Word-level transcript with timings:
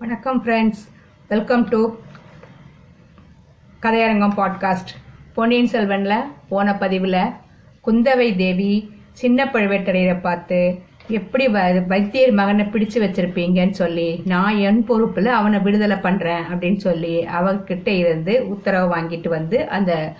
வணக்கம் 0.00 0.44
friends 0.44 0.82
welcome 1.28 1.68
to 1.68 1.96
Kathaiyarangam 3.82 4.34
podcast 4.36 4.92
பொன்னியின் 5.34 5.68
செல்வனில் 5.68 6.24
போன 6.48 6.74
பதிவில் 6.74 7.16
குந்தவை 7.86 8.36
தேவி 8.36 8.90
சின்ன 9.12 9.44
பழுவேட்டரையரை 9.44 10.20
பார்த்து 10.20 10.78
எப்படி 11.08 11.46
வ 11.46 11.86
வைத்தியர் 11.86 12.30
மகனை 12.30 12.64
பிடிச்சு 12.64 13.02
வச்சிருப்பீங்கன்னு 13.04 13.70
சொல்லி 13.70 14.22
நான் 14.26 14.56
என் 14.56 14.84
பொறுப்பில் 14.84 15.26
அவனை 15.26 15.58
விடுதலை 15.58 15.96
பண்ணுறேன் 15.96 16.46
அப்படின்னு 16.50 16.76
சொல்லி 16.76 17.26
அவர்கிட்ட 17.40 17.88
இருந்து 17.88 18.48
உத்தரவு 18.48 18.96
வாங்கிட்டு 18.96 19.28
வந்து 19.28 19.68
அந்த 19.68 20.12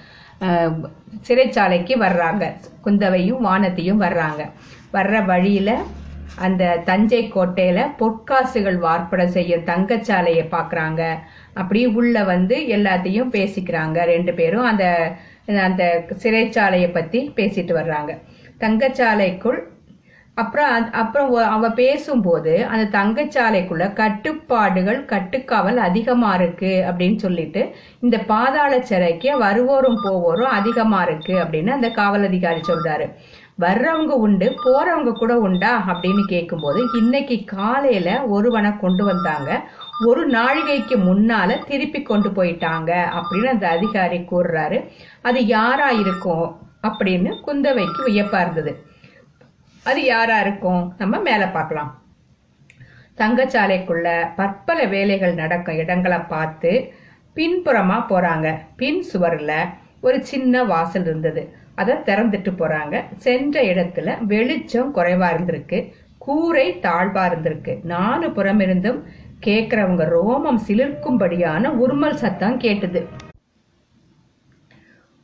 சிறைச்சாலைக்கு 1.29 1.95
வர்றாங்க. 2.01 2.53
குந்தவையும் 2.81 3.41
வானத்தையும் 3.41 4.01
வர்றாங்க. 4.01 4.51
வர்ற 4.93 5.25
வழியில் 5.25 5.75
அந்த 6.37 6.77
தஞ்சை 6.85 7.31
கோட்டையில 7.35 7.87
பொற்காசுகள் 7.99 8.79
வார்ப்பட 8.79 9.25
செய்யும் 9.27 9.65
தங்கச்சாலையை 9.65 10.45
பார்க்கறாங்க 10.51 11.03
அப்படி 11.55 11.87
உள்ள 11.87 12.25
வந்து 12.25 12.57
எல்லாத்தையும் 12.77 13.33
பேசிக்கிறாங்க. 13.33 14.05
ரெண்டு 14.05 14.35
பேரும் 14.35 14.65
அந்த 14.65 15.13
அந்த 15.47 16.05
சிறைச்சாலையை 16.23 16.93
பத்தி 16.93 17.33
பேசிட்டு 17.37 17.75
வர்றாங்க. 17.81 18.13
தங்கச்சாலைக்குள் 18.59 19.59
அப்புறம் 20.35 20.93
அப்புறம் 20.93 21.35
அவ 21.35 21.71
பேசும்போது 21.71 22.65
அந்த 22.65 22.99
தங்கச்சாலைக்குள்ள 22.99 23.93
கட்டுப்பாடுகள் 23.93 25.01
கட்டுக்காவல் 25.05 25.77
அதிகமா 25.77 26.35
இருக்கு 26.35 26.85
அப்படின்னு 26.89 27.17
சொல்லிட்டு 27.17 27.75
இந்த 28.01 28.19
பாதாள 28.19 28.81
சிறைக்கு 28.81 29.39
வருவோரும் 29.39 29.99
போவோரும் 30.05 30.55
அதிகமா 30.61 31.03
இருக்கு 31.03 31.35
அப்படின்னு 31.35 31.69
அந்த 31.69 31.91
காவல் 31.91 32.25
அதிகாரி 32.25 32.61
சொல்றாரு. 32.69 33.09
வர்றவங்க 33.61 34.15
உண்டு 34.25 34.55
போறவங்க 34.65 35.13
கூட 35.13 35.39
உண்டா 35.39 35.85
அப்படின்னு 35.87 36.23
கேட்கும்போது 36.25 36.87
இன்னைக்கு 36.97 37.45
காலையில 37.45 38.27
ஒருவனை 38.27 38.77
கொண்டு 38.77 39.05
வந்தாங்க. 39.05 39.61
ஒரு 40.07 40.31
நாழிகைக்கு 40.31 40.97
முன்னால 41.09 41.67
திருப்பி 41.67 42.03
கொண்டு 42.03 42.29
போயிட்டாங்க 42.29 42.91
அப்படின்னு 43.19 43.45
அந்த 43.45 43.69
அதிகாரி 43.69 44.19
கூறுறாரு. 44.19 44.89
அது 45.23 45.47
யாரா 45.47 45.91
இருக்கும் 45.91 46.61
அப்படின்னு 46.83 47.31
குந்தவைக்கு 47.47 48.01
வியப்பா 48.07 48.41
இருந்தது. 48.41 48.83
அது 49.85 50.05
யாரா 50.05 50.41
இருக்கும்? 50.41 50.95
நம்ம 50.99 51.19
மேல 51.19 51.49
பார்க்கலாம். 51.49 52.03
தங்கச்சாலைக்குள்ள 53.17 54.29
பற்பல 54.37 54.85
வேலைகள் 54.85 55.35
நடக்கும் 55.35 55.77
இடங்களை 55.77 56.19
பார்த்து 56.19 56.93
பின்புறமா 57.35 57.97
போறாங்க. 58.09 58.59
பின் 58.77 59.05
சுவர்ல 59.13 59.53
ஒரு 60.01 60.25
சின்ன 60.25 60.65
வாசல் 60.65 61.03
இருந்தது. 61.03 61.67
அதை 61.79 61.95
திறந்துட்டு 61.95 62.53
போறாங்க. 62.59 63.05
சென்ற 63.17 63.63
இடத்துல 63.63 64.25
வெளிச்சம் 64.25 64.95
குறைவா 64.95 65.29
இருந்திருக்கு. 65.35 65.79
கூரை 66.19 66.67
தாழ்வா 66.83 67.23
இருந்திருக்கு. 67.29 67.75
நாலு 67.85 68.31
புறம் 68.31 68.61
இருந்தும் 68.61 69.01
கேக்குறவங்க 69.47 70.05
ரோமம் 70.15 70.59
சிலிர்க்கும்படியான 70.67 71.71
உருமல் 71.83 72.21
சத்தம் 72.23 72.59
கேட்டுது. 72.59 73.07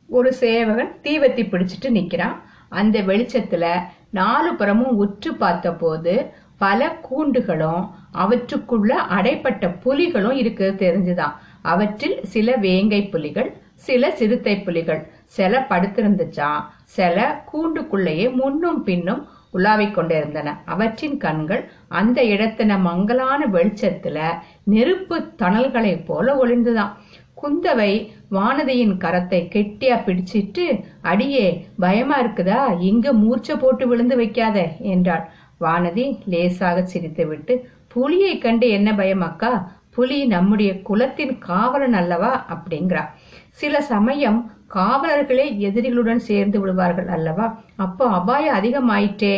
ஒரு 0.09 0.33
சேவகன் 0.33 0.95
தீவத்தி 1.03 1.43
பிடிச்சிட்டு 1.45 1.89
நிக்கிறான். 1.89 2.35
அந்த 2.69 3.01
வெளிச்சத்துல 3.01 3.65
நாலு 4.09 4.55
புறமும் 4.55 4.97
உற்று 4.97 5.35
பார்த்த 5.35 5.73
போது 5.73 6.13
பல 6.57 6.97
கூண்டுகளும் 7.09 7.89
அவற்றுக்குள்ள 8.11 8.95
அடைப்பட்ட 9.09 9.73
புலிகளும் 9.85 10.31
இருக்கிறது 10.31 10.77
தெரிஞ்சுதான். 10.85 11.33
அவற்றில் 11.61 12.17
சில 12.23 12.55
வேங்கை 12.55 13.01
புலிகள் 13.09 13.51
சில 13.73 14.11
சிறுத்தை 14.11 14.61
புலிகள். 14.61 15.01
சில 15.25 15.65
படுத்திருந்துச்சாம் 15.69 16.61
சில 16.83 17.45
கூண்டுக்குள்ளேயே 17.53 18.33
முன்னும் 18.33 18.83
பின்னும் 18.83 19.27
உலாவிக் 19.51 19.93
கொண்டிருந்தன. 19.93 20.61
அவற்றின் 20.65 21.17
கண்கள் 21.17 21.69
அந்த 21.87 22.23
இடத்தின 22.23 22.77
மங்கலான 22.77 23.45
வெளிச்சத்துல 23.45 24.33
நெருப்பு 24.63 25.31
தணல்களைப் 25.35 26.05
போல 26.05 26.45
ஒளிந்துதான் 26.45 26.91
குந்தவை 27.43 28.09
வானதியின் 28.31 28.97
கரத்தை 28.97 29.39
கெட்டியா 29.55 29.95
பிடிச்சிட்டு 30.03 30.83
அடியே 31.01 31.67
பயமா 31.79 32.23
இருக்குதா? 32.23 32.81
இங்க 32.81 33.13
மூர்ச்சை 33.13 33.55
போட்டு 33.57 33.87
விழுந்து 33.87 34.15
வைக்காத 34.15 34.67
என்றாள். 34.79 35.29
வானதி 35.61 36.17
லேசாக 36.25 36.87
சிரித்துவிட்டு 36.93 37.59
புலியை 37.87 38.37
கண்டு 38.37 38.69
என்ன 38.69 38.95
பயம் 38.95 39.21
அக்கா? 39.21 39.71
புலி 39.89 40.25
நம்முடைய 40.25 40.81
குலத்தின் 40.81 41.37
காவலன் 41.37 41.93
அல்லவா? 41.93 42.45
அப்படிங்கிறா. 42.49 43.03
சில 43.51 43.81
சமயம் 43.81 44.51
காவலர்களே 44.71 45.45
எதிரிகளுடன் 45.67 46.21
சேர்ந்து 46.29 46.59
விடுவார்கள் 46.59 47.09
அல்லவா? 47.15 47.45
அப்போ 47.75 48.05
அபாயம் 48.19 48.57
அதிகமாயிட்டே 48.59 49.35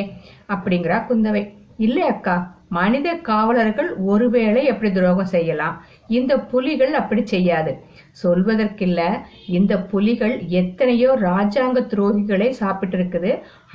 அப்படிங்கிறா 0.53 0.97
குந்தவை. 1.09 1.43
இல்லை 1.77 2.03
அக்கா 2.07 2.35
மனித 2.69 3.07
காவலர்கள் 3.27 3.89
ஒருவேளை 4.11 4.63
அப்படி 4.69 4.89
துரோகம் 4.91 5.31
செய்யலாம். 5.33 5.75
இந்த 6.17 6.33
புலிகள் 6.51 6.93
அப்படி 6.93 7.21
செய்யாது. 7.25 7.71
சொல்வதற்கில்ல 8.23 9.01
இந்த 9.57 9.73
புலிகள் 9.91 10.35
எத்தனையோ 10.61 11.09
ராஜாங்க 11.21 11.81
துரோகிகளை 11.93 12.49
சாப்பிட்டு 12.61 12.97
இருக்குது 12.97 13.31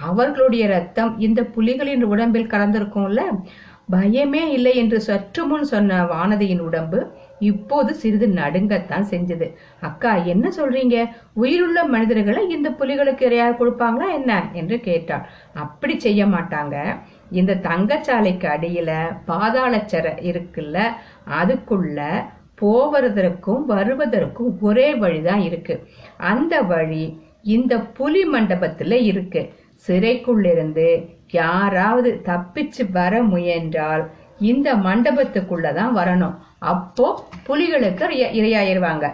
அவர்களுடைய 0.08 0.66
ரத்தம் 0.66 1.12
இந்த 1.18 1.42
புலிகளின் 1.56 2.04
உடம்பில் 2.12 2.52
கலந்திருக்கும்ல? 2.54 3.22
பயமே 3.92 4.42
இல்லை 4.56 4.74
என்று 4.76 4.98
சற்று 5.00 5.42
முன் 5.46 5.64
சொன்ன 5.72 6.02
வானதியின் 6.04 6.62
உடம்பு 6.68 6.98
இப்போது 7.42 7.94
சிறிது 7.94 8.26
நடுங்கத்தான் 8.26 9.06
செஞ்சது. 9.10 9.46
அக்கா 9.80 10.14
என்ன 10.14 10.50
சொல்றீங்க? 10.56 11.08
உயிருள்ள 11.32 11.84
மனிதர்களை 11.84 12.48
இந்த 12.48 12.70
புலிகளுக்கு 12.70 13.24
இரையாக 13.28 13.56
கொடுப்பாங்களா 13.58 14.12
என்ன? 14.12 14.48
என்று 14.52 14.80
கேட்டாள். 14.80 15.26
அப்படி 15.54 15.98
செய்ய 15.98 16.26
மாட்டாங்க. 16.26 17.00
இந்த 17.30 17.54
தங்கச்சாலைக்கு 17.62 18.46
அடியில 18.54 18.90
பாதாளச்சர 19.26 20.06
இருக்குல்ல 20.30 20.78
அதுக்குள்ள 21.40 22.24
போவதற்கும் 22.54 23.66
வருவதற்கும் 23.66 24.58
ஒரே 24.60 24.94
வழிதான் 24.94 25.40
இருக்கு. 25.40 25.86
அந்த 26.16 26.62
வழி 26.62 27.20
இந்த 27.42 27.80
புலி 27.80 28.30
மண்டபத்துல 28.32 28.92
இருக்கு. 29.02 29.52
சிறைக்குள்ளிருந்து 29.88 30.88
யாராவது 31.30 32.20
தப்பிச்சு 32.24 32.90
வர 32.92 33.22
முயன்றால் 33.22 34.10
இந்த 34.38 34.74
மண்டபத்துக்குள்ளதான் 34.76 35.94
வரணும். 35.94 36.36
அப்போ 36.62 37.06
புலிகளுக்கு 37.46 38.04
இரையாயிருவாங்க. 38.38 39.06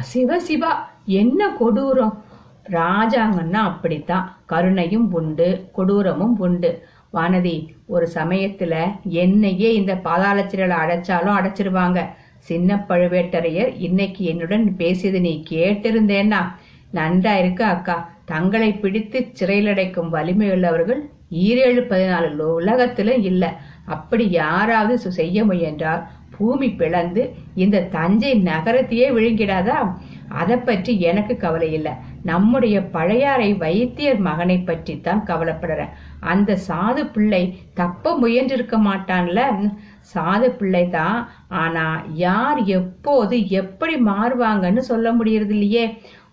சிவ 0.00 0.40
சிவா 0.40 0.70
என்ன 1.06 1.48
கொடூரம்? 1.60 2.14
ராஜாங்கன்னா 2.70 3.60
அப்படித்தான். 3.70 4.38
கருணையும் 4.48 5.10
உண்டு 5.10 5.48
கொடூரமும் 5.76 6.36
உண்டு. 6.38 6.70
வானதி 7.12 7.54
ஒரு 7.86 8.08
சமயத்துல 8.14 8.74
என்னையே 9.04 9.74
இந்த 9.74 9.94
பாதாள 9.96 10.42
அடைச்சாலும் 10.42 11.36
அடைச்சிருவாங்க. 11.38 12.08
சின்ன 12.38 12.84
பழுவேட்டரையர் 12.88 13.74
இன்னைக்கு 13.78 14.24
என்னுடன் 14.24 14.76
பேசியது 14.76 15.20
நீ 15.20 15.42
கேட்டிருந்தேன்னா. 15.50 16.42
நன்றா 16.94 17.38
இருக்கு 17.38 17.64
அக்கா. 17.64 18.10
தங்களை 18.24 18.72
பிடித்து 18.72 19.28
சிறையில் 19.32 19.68
அடைக்கும் 19.68 20.12
வலிமையுள்ளவர்கள் 20.12 21.00
ஈரேழு 21.30 21.82
பதினாலு 21.90 22.36
உலகத்திலும் 22.36 23.22
இல்லை. 23.22 23.48
அப்படி 23.94 24.24
யாராவது 24.42 25.12
செய்ய 25.20 25.44
முயன்றால் 25.50 26.04
பூமி 26.34 26.68
பிளந்து 26.80 27.22
இந்த 27.62 27.86
தஞ்சை 27.94 28.32
நகரத்தையே 28.48 29.06
விழுங்கிடாதா? 29.16 29.78
அதை 30.40 30.56
பற்றி 30.58 30.92
எனக்கு 31.10 31.34
கவலை 31.36 31.68
இல்லை. 31.78 31.92
நம்முடைய 32.30 32.76
பழையாறை 32.94 33.48
வைத்தியர் 33.62 34.20
மகனை 34.26 34.56
பற்றி 34.60 34.94
தான் 35.00 35.22
கவலைப்படுறேன். 35.30 35.92
அந்த 36.32 36.58
சாது 36.68 37.02
பிள்ளை 37.14 37.42
தப்ப 37.80 38.14
முயன்றிருக்க 38.22 38.76
மாட்டான்ல? 38.88 39.40
சாது 40.12 40.50
பிள்ளை 40.60 40.84
தான். 40.98 41.18
ஆனா 41.62 41.86
யார் 42.26 42.60
எப்போது 42.78 43.36
எப்படி 43.62 43.96
மாறுவாங்கன்னு 44.10 44.84
சொல்ல 44.90 45.12
முடியறது 45.12 45.54
இல்லையே 45.58 45.84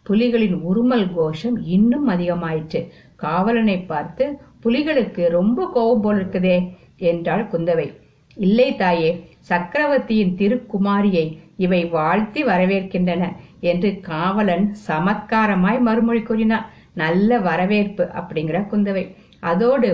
புலிகளின் 0.09 0.57
உருமல் 0.69 1.07
கோஷம் 1.17 1.57
இன்னும் 1.75 2.07
அதிகமாயிற்று. 2.16 2.81
காவலனை 3.23 3.77
பார்த்து 3.91 4.25
புலிகளுக்கு 4.63 5.23
ரொம்ப 5.39 5.59
கோபம் 5.75 6.03
போல் 6.03 6.19
இருக்குதே 6.19 6.57
என்றாள் 6.97 7.49
குந்தவை. 7.52 7.87
இல்லை 8.37 8.75
தாயே 8.75 9.11
சக்கரவர்த்தியின் 9.40 10.34
திருக்குமாரியை 10.37 11.25
இவை 11.58 11.85
வாழ்த்தி 11.85 12.43
வரவேற்கின்றன 12.43 13.23
என்று 13.59 13.99
காவலன் 13.99 14.66
சமத்காரமாய் 14.87 15.79
மறுமொழி 15.79 16.22
கூறினான். 16.22 16.66
நல்ல 16.93 17.40
வரவேற்பு 17.40 18.03
அப்படிங்கிற 18.20 18.59
குந்தவை. 18.72 19.03
அதோடு 19.40 19.90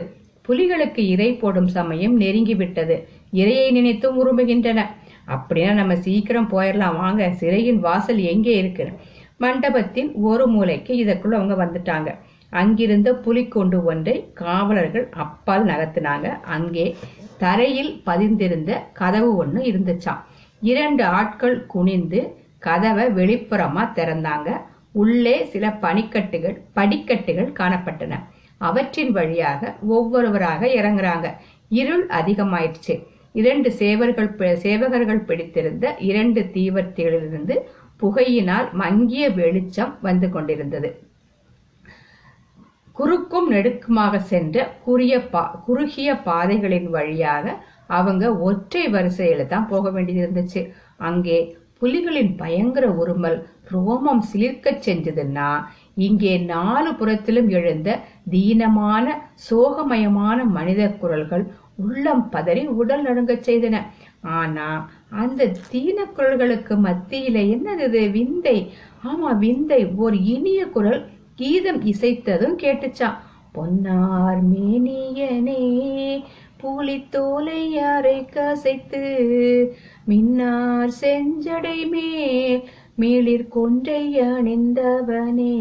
புலிகளுக்கு 0.48 1.02
இரை 1.14 1.30
போடும் 1.34 1.68
சமயம் 1.68 2.16
நெருங்கிவிட்டது. 2.20 2.96
இரையை 3.34 3.72
நினைத்தும் 3.72 4.18
உருமுகின்றன 4.22 4.80
அப்படின்னா 5.28 5.74
நம்ம 5.74 5.96
சீக்கிரம் 5.96 6.50
போயிடலாம் 6.52 6.98
வாங்க 6.98 7.30
சிறையின் 7.32 7.80
வாசல் 7.80 8.22
எங்கே 8.34 8.58
இருக்கு? 8.58 8.86
மண்டபத்தின் 9.38 10.14
ஒரு 10.14 10.48
மூலைக்கு 10.48 10.94
இதற்குள்ள 11.04 11.36
அவங்க 11.40 11.56
வந்துட்டாங்க. 11.66 12.10
அங்கிருந்த 12.52 13.16
புலிக்கொண்டு 13.16 13.84
ஒன்றை 13.84 14.34
காவலர்கள் 14.34 15.10
அப்பால் 15.12 15.66
நகர்த்தினாங்க. 15.66 16.42
அங்கே 16.42 16.96
தரையில் 17.38 18.02
பதிந்திருந்த 18.06 18.74
கதவு 18.94 19.36
ஒன்று 19.36 19.62
இருந்துச்சாம். 19.62 20.18
இரண்டு 20.62 21.04
ஆட்கள் 21.04 21.66
குனிந்து 21.66 22.36
கதவை 22.60 23.06
வெளிப்புறமா 23.06 23.92
திறந்தாங்க. 23.96 24.58
உள்ளே 24.92 25.46
சில 25.46 25.78
பனிக்கட்டுகள் 25.82 26.62
படிக்கட்டுகள் 26.74 27.52
காணப்பட்டன. 27.52 28.14
அவற்றின் 28.58 29.12
வழியாக 29.12 29.76
ஒவ்வொருவராக 29.82 30.66
இறங்குறாங்க. 30.66 31.34
இருள் 31.70 32.08
அதிகமாயிடுச்சு. 32.08 33.08
இரண்டு 33.34 33.74
சேவர்கள் 33.80 34.36
பி- 34.38 34.58
சேவகர்கள் 34.64 35.24
பிடித்திருந்த 35.24 35.96
இரண்டு 36.00 36.42
தீவர்த்திகளிலிருந்து 36.42 37.58
புகையினால் 38.02 38.72
மங்கிய 38.72 39.30
வெளிச்சம் 39.30 39.98
வந்து 40.02 40.30
கொண்டிருந்தது. 40.30 41.11
குறுக்கும் 43.02 43.48
நெடுக்குமாக 43.52 44.16
சென்ற 44.32 44.56
குறுகிய 44.86 45.16
பா 45.34 45.42
குறுகிய 45.66 46.10
பாதைகளின் 46.26 46.90
வழியாக 46.90 47.46
அவங்க 47.98 48.24
ஒற்றை 48.48 48.84
வரிசையில 48.96 49.46
தான் 49.46 49.70
போக 49.72 49.86
வேண்டியது 49.92 50.22
இருந்துச்சு. 50.24 50.62
அங்கே 51.08 51.38
புலிகளின் 51.80 52.34
பயங்கர 52.42 52.86
உருமல் 53.04 53.38
ரோமம் 53.72 54.22
சிலிர்க்கச் 54.32 54.84
செஞ்சதுன்னா 54.88 55.50
இங்கே 56.06 56.34
நாலு 56.52 56.90
புறத்திலும் 56.96 57.50
எழுந்த 57.50 57.90
தீனமான 58.30 59.06
சோகமயமான 59.50 60.38
மனித 60.58 60.82
குரல்கள் 61.02 61.46
உள்ளம் 61.76 62.24
பதறி 62.34 62.64
உடல் 62.82 63.04
நடுங்கச் 63.08 63.46
செய்தன. 63.48 63.76
ஆனா 64.40 64.68
அந்த 65.22 65.50
தீன 65.72 65.98
குரல்களுக்கு 66.18 66.76
மத்தியில 66.88 67.38
என்னது 67.56 68.04
விந்தை. 68.18 68.58
ஆமா 69.12 69.32
விந்தை. 69.46 69.82
ஒரு 69.96 70.18
இனிய 70.36 70.62
குரல் 70.68 71.02
கீதம் 71.42 71.82
இசைத்ததும் 71.84 72.56
கேட்டுச்சான் 72.62 73.18
பொன்னார் 73.52 74.42
மேனியனே 74.48 75.64
புலித்தோலை 76.58 77.78
அரை 77.78 78.28
கசைத்து 78.34 79.02
மின்னார் 80.06 80.92
செஞ்சடை 81.02 81.90
மேல் 81.90 82.64
மேலிற் 82.96 83.48
கொன்றை 83.48 84.22
அணிந்தவனே. 84.22 85.54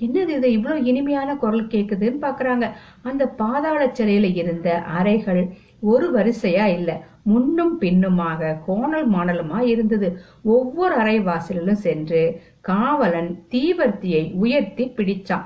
என்னது 0.00 0.28
இது? 0.28 0.52
இவ்வளவு 0.52 0.84
இனிமையான 0.84 1.36
குரல் 1.36 1.66
கேக்குதுன்னு 1.66 2.18
பாக்குறாங்க. 2.20 2.70
அந்த 3.02 3.26
பாதாள 3.26 3.88
சிறையில் 3.92 4.34
இருந்த 4.34 4.78
அறைகள் 4.78 5.48
ஒரு 5.80 6.08
வரிசையா 6.14 6.64
இல்லை. 6.64 6.94
முன்னும் 7.26 7.74
பின்னுமாக 7.78 8.56
கோணல் 8.66 9.08
மாணலுமா 9.10 9.60
இருந்தது. 9.64 10.08
ஒவ்வொரு 10.56 10.94
அறை 10.94 11.16
வாசலிலும் 11.20 11.82
சென்று 11.86 12.22
காவலன் 12.60 13.30
தீவர்த்தியை 13.50 14.22
உயர்த்தி 14.34 14.86
பிடிச்சான். 14.96 15.44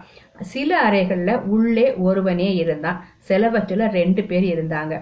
சில 0.52 0.70
அறைகள்ல 0.88 1.30
உள்ளே 1.46 1.88
ஒருவனே 2.00 2.50
இருந்தான். 2.54 3.00
சிலவற்றில 3.28 3.90
ரெண்டு 3.90 4.24
பேர் 4.24 4.46
இருந்தாங்க. 4.52 4.94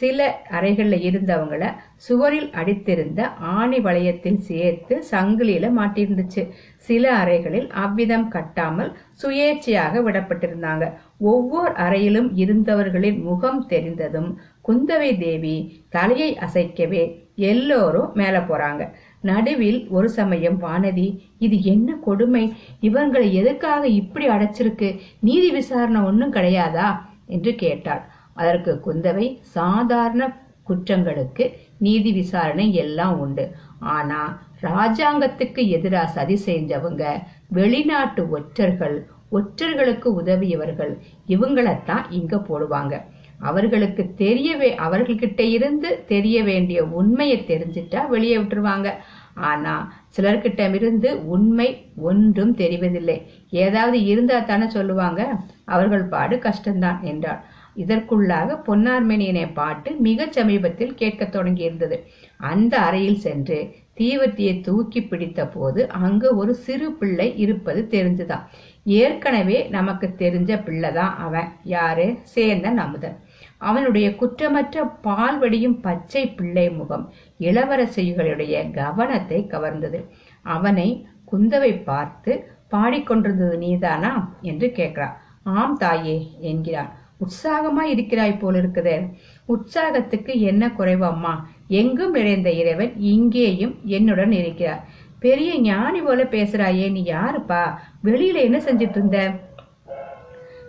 சில 0.00 0.20
அறைகள்ல 0.50 0.96
இருந்தவங்கள 1.08 1.64
சுவரில் 2.06 2.48
அடித்திருந்த 2.50 3.20
ஆணி 3.58 3.78
வளையத்தில் 3.78 4.40
சேர்த்து 4.48 4.94
சங்கிலியில 5.10 5.66
மாட்டியிருந்துச்சு. 5.78 6.42
சில 6.88 7.04
அறைகளில் 7.16 7.68
அவ்விதம் 7.84 8.26
கட்டாமல் 8.30 8.90
சுயேட்சையாக 9.22 10.02
விடப்பட்டிருந்தாங்க. 10.02 10.84
ஒவ்வொரு 11.30 11.72
அறையிலும் 11.76 12.28
இருந்தவர்களின் 12.36 13.18
முகம் 13.22 13.62
தெரிந்ததும் 13.66 14.30
குந்தவை 14.68 15.18
தேவி 15.18 15.84
தலையை 15.88 16.38
அசைக்கவே 16.40 17.02
எல்லோரும் 17.34 18.12
மேல 18.14 18.38
போறாங்க. 18.38 18.92
நடுவில் 19.20 19.88
ஒரு 19.88 20.08
சமயம் 20.08 20.62
வானதி 20.62 21.18
இது 21.38 21.62
என்ன 21.62 21.94
கொடுமை? 21.94 22.52
இவங்களை 22.80 23.32
எதற்காக 23.32 23.88
இப்படி 23.88 24.28
அடைச்சிருக்கு? 24.28 24.98
நீதி 25.20 25.50
விசாரணை 25.50 26.00
ஒன்றும் 26.00 26.32
கிடையாதா? 26.32 26.88
என்று 27.26 27.54
கேட்டாள். 27.54 28.02
அதற்கு 28.34 28.80
குந்தவை 28.86 29.38
சாதாரண 29.40 30.36
குற்றங்களுக்கு 30.68 31.52
நீதி 31.78 32.12
விசாரணை 32.12 32.74
எல்லாம் 32.74 33.18
உண்டு. 33.18 33.54
ஆனா 33.78 34.42
ராஜாங்கத்துக்கு 34.62 35.68
எதிராக 35.68 36.06
சதி 36.06 36.38
செஞ்சவங்க 36.46 37.22
வெளிநாட்டு 37.48 38.30
ஒற்றர்கள் 38.30 38.96
ஒற்றர்களுக்கு 39.32 40.08
உதவியவர்கள் 40.22 40.98
இவங்களைத்தான் 41.28 42.04
இங்க 42.10 42.36
போடுவாங்க. 42.36 42.94
அவர்களுக்கு 43.38 44.14
தெரியவே 44.16 44.76
அவர்கள்கிட்ட 44.76 45.40
இருந்து 45.40 46.04
தெரிய 46.06 46.42
வேண்டிய 46.42 46.84
உண்மையை 46.84 47.44
தெரிஞ்சிட்டா 47.46 48.08
வெளியே 48.08 48.36
விட்டுருவாங்க. 48.36 48.92
ஆனா 49.34 49.92
சிலர்கிட்டமிருந்து 50.16 51.12
உண்மை 51.12 51.86
ஒன்றும் 51.96 52.56
தெரிவதில்லை. 52.56 53.22
ஏதாவது 53.50 54.04
இருந்தா 54.04 54.38
தானே 54.38 54.68
சொல்லுவாங்க. 54.68 55.40
அவர்கள் 55.64 56.04
பாடு 56.04 56.36
கஷ்டம்தான் 56.36 57.00
என்றாள். 57.00 57.44
இதற்குள்ளாக 57.76 58.60
பொன்னார்மேனியனை 58.66 59.52
பாட்டு 59.54 59.90
மிக 59.90 60.26
சமீபத்தில் 60.30 60.94
கேட்கத் 60.94 61.36
தொடங்கியிருந்தது 61.36 62.02
அந்த 62.38 62.78
அறையில் 62.78 63.16
சென்று 63.16 63.74
தீவர்த்தியை 63.96 64.60
தூக்கி 64.60 65.02
பிடித்த 65.02 65.46
போது 65.46 65.88
அங்கு 65.88 66.36
ஒரு 66.36 66.54
சிறு 66.54 66.92
பிள்ளை 66.92 67.36
இருப்பது 67.36 67.86
தெரிஞ்சுதான். 67.90 68.42
ஏற்கனவே 68.84 69.66
நமக்கு 69.70 70.10
தெரிஞ்ச 70.18 70.64
பிள்ளைதான் 70.64 71.16
அவன். 71.18 71.48
யாரு? 71.64 72.16
சேர்ந்த 72.22 72.70
நமுதன் 72.70 73.16
அவனுடைய 73.58 74.10
குற்றமற்ற 74.10 74.90
பால் 75.02 75.38
வடியும் 75.38 75.80
பச்சை 75.80 76.28
பிள்ளை 76.28 76.70
முகம் 76.70 77.12
இளவரசிகளுடைய 77.40 78.70
கவனத்தை 78.70 79.46
கவர்ந்தது. 79.50 80.04
அவனை 80.42 81.06
குந்தவை 81.32 81.82
பார்த்து 81.84 82.32
பாடிக்கொண்டிருந்தது 82.70 83.56
நீதானா? 83.56 84.38
என்று 84.42 84.72
கேட்கிறான் 84.76 85.16
ஆம் 85.42 85.76
தாயே 85.76 86.28
என்கிறான். 86.40 86.92
உற்சாகமா 87.20 87.82
இருக்கிறாய் 87.82 88.38
போல் 88.38 88.54
இருக்குதே 88.54 89.10
உற்சாகத்துக்கு 89.46 90.40
என்ன 90.40 90.66
குறைவம்மா 90.68 91.34
எங்கும் 91.68 92.10
நிறைந்த 92.10 92.50
இறைவன் 92.50 92.92
இங்கேயும் 92.96 93.74
என்னுடன் 93.84 94.32
இருக்கிறார். 94.32 94.82
பெரிய 95.18 95.60
ஞானி 95.60 96.00
போல 96.00 96.22
பேசுறாயே 96.24 96.90
நீ 96.90 97.02
யாருப்பா? 97.02 97.78
வெளியில 98.04 98.42
என்ன 98.42 98.58
செஞ்சிட்டு 98.58 98.98
இருந்த? 98.98 99.45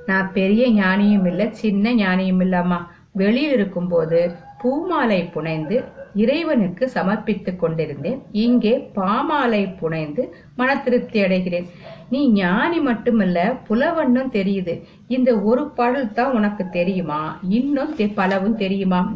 நான் 0.07 0.31
பெரிய 0.33 0.83
ஞானியும் 0.83 1.27
இல்லை 1.27 1.51
சின்ன 1.51 1.93
ஞானியும் 1.93 2.39
இல்லம்மா 2.39 2.77
வெளியில் 3.11 3.51
இருக்கும்போது 3.51 4.31
பூமாலை 4.61 5.23
புனைந்து 5.23 5.83
இறைவனுக்கு 6.15 6.89
சமர்ப்பித்து 6.89 7.55
கொண்டிருந்தேன். 7.55 8.21
இங்கே 8.31 8.91
பாமாலை 8.95 9.77
புனைந்து 9.77 10.35
மன 10.55 10.77
திருப்தி 10.77 11.21
அடைகிறேன். 11.21 11.67
நீ 12.09 12.31
ஞானி 12.31 12.79
மட்டுமல்ல 12.79 13.57
புலவன்னும் 13.67 14.31
தெரியுது. 14.31 14.83
இந்த 15.07 15.39
ஒரு 15.39 15.69
பாடல் 15.69 16.13
தான் 16.13 16.31
உனக்கு 16.31 16.69
தெரியுமா? 16.69 17.39
இன்னும் 17.49 17.95
தெ- 17.95 18.13
பலவும் 18.13 18.55
தெரியுமா? 18.55 19.13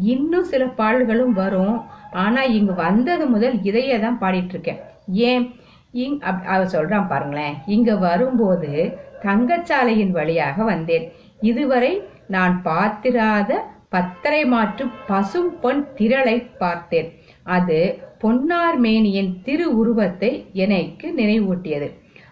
இன்னும் 0.00 0.44
சில 0.44 0.66
பாடல்களும் 0.66 1.32
வரும். 1.32 1.82
ஆனா 2.12 2.42
இங்கு 2.42 2.74
வந்தது 2.74 3.26
முதல் 3.26 3.62
இதையே 3.62 3.98
தான் 3.98 4.18
பாடிட்டு 4.20 4.48
இருக்கேன். 4.48 4.78
ஏன்? 5.12 5.50
இங் 5.92 6.18
அப்- 6.18 6.44
அவ 6.44 6.64
சொல்றான் 6.64 7.08
பாருங்களேன். 7.08 7.54
இங்க 7.66 7.96
வரும்போது 7.96 8.98
தங்கச்சாலையின் 9.22 10.10
வழியாக 10.10 10.64
வந்தேன். 10.64 11.12
இதுவரை 11.40 11.92
நான் 12.26 12.54
பார்த்திராத 12.62 13.50
பத்தரை 13.88 14.42
மாற்றும் 14.46 14.92
பசும் 15.06 15.60
பொன் 15.60 15.82
திரளை 15.96 16.36
பார்த்தேன். 16.58 17.08
அது 17.42 17.78
பொன்னார் 18.18 18.78
மேனியின் 18.78 19.30
திரு 19.42 19.66
உருவத்தை 19.76 20.30
எனக்கு 20.52 21.06
நினைவூட்டியது? 21.16 21.88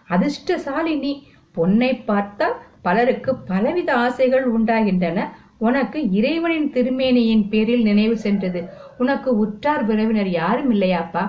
அதிர்ஷ்டசாலி 0.08 0.94
நீ 0.96 1.12
பொன்னை 1.56 1.92
பார்த்தால் 2.04 2.56
பலருக்கு 2.82 3.36
பலவித 3.36 3.90
ஆசைகள் 3.94 4.46
உண்டாகின்றன. 4.46 5.20
உனக்கு 5.58 5.98
இறைவனின் 6.10 6.68
திருமேனியின் 6.72 7.44
பேரில் 7.48 7.82
நினைவு 7.82 8.16
சென்றது. 8.16 8.60
உனக்கு 8.98 9.30
உற்றார் 9.36 9.84
உறவினர் 9.84 10.30
யாரும் 10.30 10.70
இல்லையாப்பா? 10.72 11.24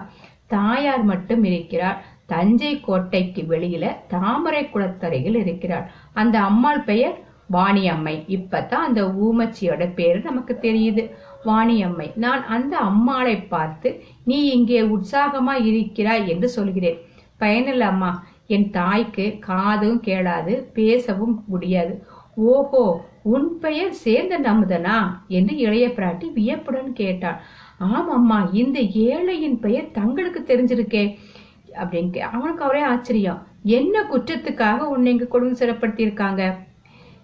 தாயார் 0.47 1.03
மட்டும் 1.03 1.43
இருக்கிறார் 1.43 1.97
தஞ்சை 2.29 2.73
கோட்டைக்கு 2.79 3.41
வெளியில 3.49 3.85
தாமரை 4.07 4.63
குளத்தரையில் 4.73 5.37
இருக்கிறார் 5.43 5.85
அந்த 6.13 6.35
அம்மாள் 6.39 6.81
பெயர் 6.81 7.15
வாணியம்மை. 7.51 8.13
இப்பதான் 8.37 8.85
அந்த 8.87 9.01
ஊமச்சியோட 9.25 9.83
பேரு 9.93 10.19
நமக்கு 10.19 10.53
தெரியுது. 10.61 11.03
வாணியம்மை 11.45 12.07
நான் 12.15 12.41
அந்த 12.45 12.73
அம்மாளை 12.89 13.35
பார்த்து 13.53 13.89
நீ 14.23 14.39
இங்கே 14.55 14.81
உற்சாகமா 14.95 15.53
இருக்கிறாய் 15.69 16.25
என்று 16.27 16.49
சொல்கிறேன். 16.49 16.97
பயனில்ல 17.39 17.85
அம்மா 17.93 18.11
என் 18.47 18.67
தாய்க்கு 18.69 19.25
காதும் 19.39 19.99
கேளாது 20.07 20.53
பேசவும் 20.73 21.35
முடியாது. 21.47 21.93
ஓஹோ 22.51 22.83
உன் 23.23 23.47
பெயர் 23.59 23.93
சேர்ந்த 24.03 24.35
நமுதனா 24.39 24.97
என்று 25.27 25.53
இளைய 25.57 25.85
பிராட்டி 25.87 26.27
வியப்புடன் 26.33 26.91
கேட்டாள். 26.93 27.39
ஆமாம்மா 27.87 28.37
இந்த 28.51 28.79
ஏழையின் 29.09 29.57
பெயர் 29.59 29.91
தங்களுக்கு 29.91 30.41
தெரிஞ்சிருக்கே. 30.47 31.03
அப்படின்னு 31.83 32.09
கே- 32.11 32.17
அவனுக்கு 32.17 32.63
அவரே 32.63 32.81
ஆச்சரியம். 32.81 33.47
என்ன 33.63 34.01
குற்றத்துக்காக 34.01 34.77
உன்னை 34.77 35.11
இங்க 35.11 35.25
கொடுமை 35.25 35.55
சிறப்படுத்தியிருக்காங்க? 35.59 36.53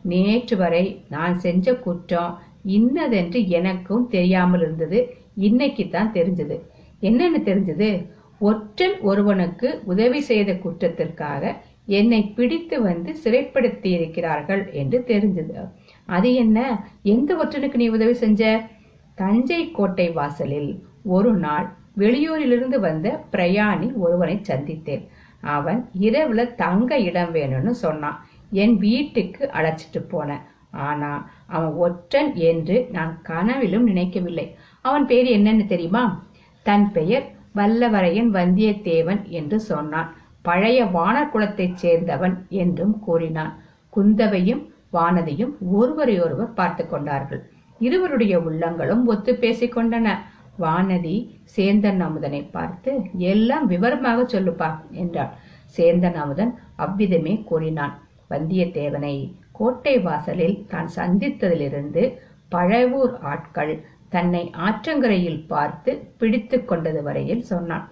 நேற்று 0.01 0.57
வரை 0.57 1.03
நான் 1.09 1.39
செஞ்ச 1.39 1.75
குற்றம் 1.75 2.39
இன்னதென்று 2.63 3.47
எனக்கும் 3.47 4.07
தெரியாமல் 4.07 4.61
இருந்தது. 4.61 5.13
இன்னைக்கு 5.35 5.87
தான் 5.89 6.11
தெரிஞ்சது. 6.11 6.59
என்னன்னு 7.01 7.41
தெரிஞ்சது? 7.45 8.09
ஒற்றன் 8.39 8.99
ஒருவனுக்கு 8.99 9.81
உதவி 9.85 10.19
செய்த 10.19 10.53
குற்றத்திற்காக 10.53 11.55
என்னை 11.85 12.23
பிடித்து 12.23 12.81
வந்து 12.81 13.15
சிறைப்படுத்தி 13.23 13.85
இருக்கிறார்கள் 13.85 14.71
என்று 14.71 15.03
தெரிஞ்சது. 15.07 15.71
அது 16.05 16.33
என்ன? 16.33 16.87
எந்த 17.03 17.35
ஒற்றனுக்கு 17.35 17.75
நீ 17.75 17.87
உதவி 17.87 18.13
செஞ்ச? 18.13 18.69
தஞ்சை 19.15 19.71
கோட்டை 19.71 20.11
வாசலில் 20.11 20.83
ஒரு 21.03 21.33
நாள் 21.33 21.73
வெளியூரிலிருந்து 21.97 22.79
வந்த 22.79 23.23
பிரயாணி 23.31 23.93
ஒருவனை 23.95 24.41
சந்தித்தேன். 24.47 25.07
அவன் 25.41 25.89
இரவுல 25.99 26.55
தங்க 26.55 26.99
இடம் 26.99 27.33
வேணும்னு 27.33 27.69
சொன்னான். 27.69 28.25
என் 28.51 28.77
வீட்டுக்கு 28.77 29.49
அழைச்சிட்டு 29.53 30.01
போனேன். 30.11 30.43
ஆனா 30.71 31.29
அவன் 31.45 31.71
ஒற்றன் 31.71 32.35
என்று 32.35 32.89
நான் 32.91 33.19
கனவிலும் 33.21 33.83
நினைக்கவில்லை. 33.83 34.55
அவன் 34.81 35.05
பேர் 35.05 35.25
என்னன்னு 35.25 35.65
தெரியுமா? 35.65 36.23
தன் 36.63 36.91
பெயர் 36.91 37.31
வல்லவரையன் 37.55 38.29
வந்தியத்தேவன் 38.33 39.21
என்று 39.23 39.59
சொன்னான். 39.59 40.13
பழைய 40.41 40.83
வானர் 40.83 41.29
குலத்தைச் 41.29 41.85
சேர்ந்தவன் 41.85 42.47
என்றும் 42.47 42.99
கூறினான். 42.99 43.61
குந்தவையும் 43.89 44.73
வானதியும் 44.93 45.53
ஒருவரையொருவர் 45.73 46.53
பார்த்து 46.53 46.89
கொண்டார்கள். 46.89 47.49
இருவருடைய 47.79 48.39
உள்ளங்களும் 48.39 49.05
ஒத்து 49.07 49.35
பேசிக் 49.35 49.77
கொண்டன. 49.77 50.17
வானதி 50.57 51.15
சேந்தன் 51.55 52.01
அமுதனை 52.05 52.41
பார்த்து 52.55 52.91
எல்லாம் 53.31 53.65
விவரமாக 53.71 54.19
சொல்லுப்பா 54.33 54.69
என்றாள். 55.03 55.31
சேந்தன் 55.77 56.17
அமுதன் 56.23 56.53
அவ்விதமே 56.75 57.33
கூறினான். 57.49 57.95
வந்தியத்தேவனை 58.29 59.15
கோட்டை 59.51 59.95
வாசலில் 60.05 60.57
தான் 60.71 60.89
சந்தித்ததிலிருந்து 60.97 62.03
பழவூர் 62.51 63.15
ஆட்கள் 63.31 63.73
தன்னை 64.09 64.43
ஆற்றங்கரையில் 64.65 65.43
பார்த்து 65.51 65.91
பிடித்து 66.19 66.57
கொண்டது 66.63 67.01
வரையில் 67.07 67.43
சொன்னான். 67.51 67.85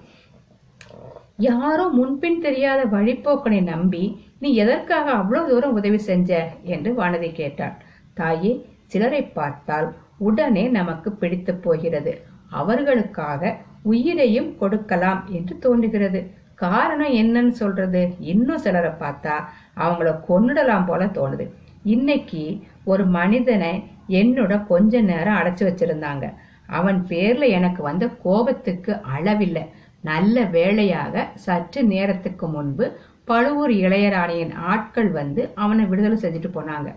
யாரோ 1.48 1.86
முன்பின் 1.98 2.40
தெரியாத 2.42 2.82
வழிப்போக்கனை 2.96 3.62
நம்பி 3.70 4.04
நீ 4.42 4.50
எதற்காக 4.64 5.08
அவ்வளவு 5.20 5.50
தூரம் 5.52 5.78
உதவி 5.80 6.00
செஞ்ச? 6.10 6.32
என்று 6.74 6.92
வானதி 7.00 7.30
கேட்டாள் 7.40 7.78
தாயே 8.20 8.52
சிலரை 8.94 9.22
பார்த்தால் 9.38 9.88
உடனே 10.28 10.64
நமக்கு 10.80 11.10
பிடித்து 11.22 11.54
போகிறது. 11.66 12.14
அவர்களுக்காக 12.52 13.58
உயிரையும் 13.82 14.58
கொடுக்கலாம் 14.58 15.22
என்று 15.30 15.60
தோன்றுகிறது. 15.60 16.20
காரணம் 16.56 17.14
என்னன்னு 17.14 17.50
சொல்றது? 17.50 18.02
இன்னும் 18.20 18.58
சிலரை 18.58 18.92
பார்த்தா 18.92 19.36
அவங்கள 19.78 20.10
கொன்னுடலாம் 20.30 20.86
போல 20.86 21.06
தோணுது. 21.06 21.46
இன்னைக்கு 21.84 22.44
ஒரு 22.84 23.06
மனிதனை 23.06 23.84
என்னோட 24.10 24.68
கொஞ்ச 24.68 25.02
நேரம் 25.02 25.36
அடைச்சு 25.36 25.64
வச்சிருந்தாங்க. 25.70 26.34
அவன் 26.68 27.06
பேர்ல 27.10 27.48
எனக்கு 27.50 27.84
வந்த 27.84 28.08
கோபத்துக்கு 28.08 29.00
அளவில்லை. 29.16 29.66
நல்ல 30.02 30.44
வேளையாக 30.44 31.28
சற்று 31.36 31.84
நேரத்துக்கு 31.84 32.48
முன்பு 32.48 32.86
பழுவூர் 33.24 33.72
இளையராணியின் 33.72 34.54
ஆட்கள் 34.54 35.10
வந்து 35.10 35.52
அவனை 35.56 35.86
விடுதலை 35.86 36.18
செஞ்சுட்டு 36.18 36.58
போனாங்க. 36.58 36.96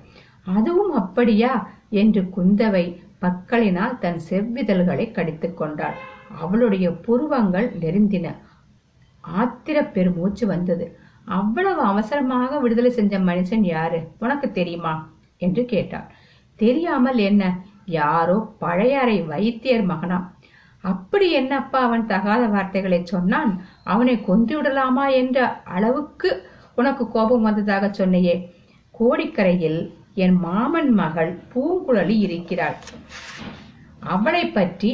அதுவும் 0.54 0.92
அப்படியா? 0.92 1.68
என்று 1.90 2.22
குந்தவை 2.36 2.84
பற்களினால் 3.24 3.98
தன் 3.98 4.20
செவ்விதழ்களை 4.30 5.10
கடித்துக் 5.10 5.56
கொண்டாள். 5.56 5.94
அவளுடைய 6.40 6.90
புருவங்கள் 6.90 7.76
நெருந்தின. 7.80 8.34
ஆத்திர 9.20 9.92
பெருமூச்சு 9.92 10.46
வந்தது. 10.46 10.98
அவ்வளவு 11.24 11.80
அவசரமாக 11.80 12.60
விடுதலை 12.60 12.90
செஞ்ச 12.90 13.18
மனுஷன் 13.18 13.62
யாரு? 13.62 14.08
உனக்கு 14.18 14.50
தெரியுமா? 14.50 15.12
என்று 15.36 15.64
கேட்டாள். 15.64 16.10
தெரியாமல் 16.56 17.18
என்ன? 17.18 17.58
யாரோ 17.84 18.54
பழையாறை 18.58 19.22
வைத்தியர் 19.22 19.86
மகனாம் 19.86 20.32
அப்படி 20.82 21.30
என்னப்பா 21.30 21.78
அவன் 21.78 22.06
தகாத 22.06 22.46
வார்த்தைகளை 22.46 23.04
சொன்னான்? 23.04 23.62
அவனை 23.84 24.24
கொன்று 24.24 24.56
விடலாமா 24.56 25.06
என்ற 25.08 25.62
அளவுக்கு 25.62 26.48
உனக்கு 26.74 27.08
கோபம் 27.08 27.42
வந்ததாக 27.42 27.92
சொன்னையே. 27.92 28.50
கோடிக்கரையில் 29.00 29.94
என் 30.22 30.36
மாமன் 30.46 30.90
மகள் 31.00 31.32
பூங்குழலி 31.52 32.16
இருக்கிறாள். 32.26 32.76
அவளை 34.14 34.44
பற்றி 34.46 34.90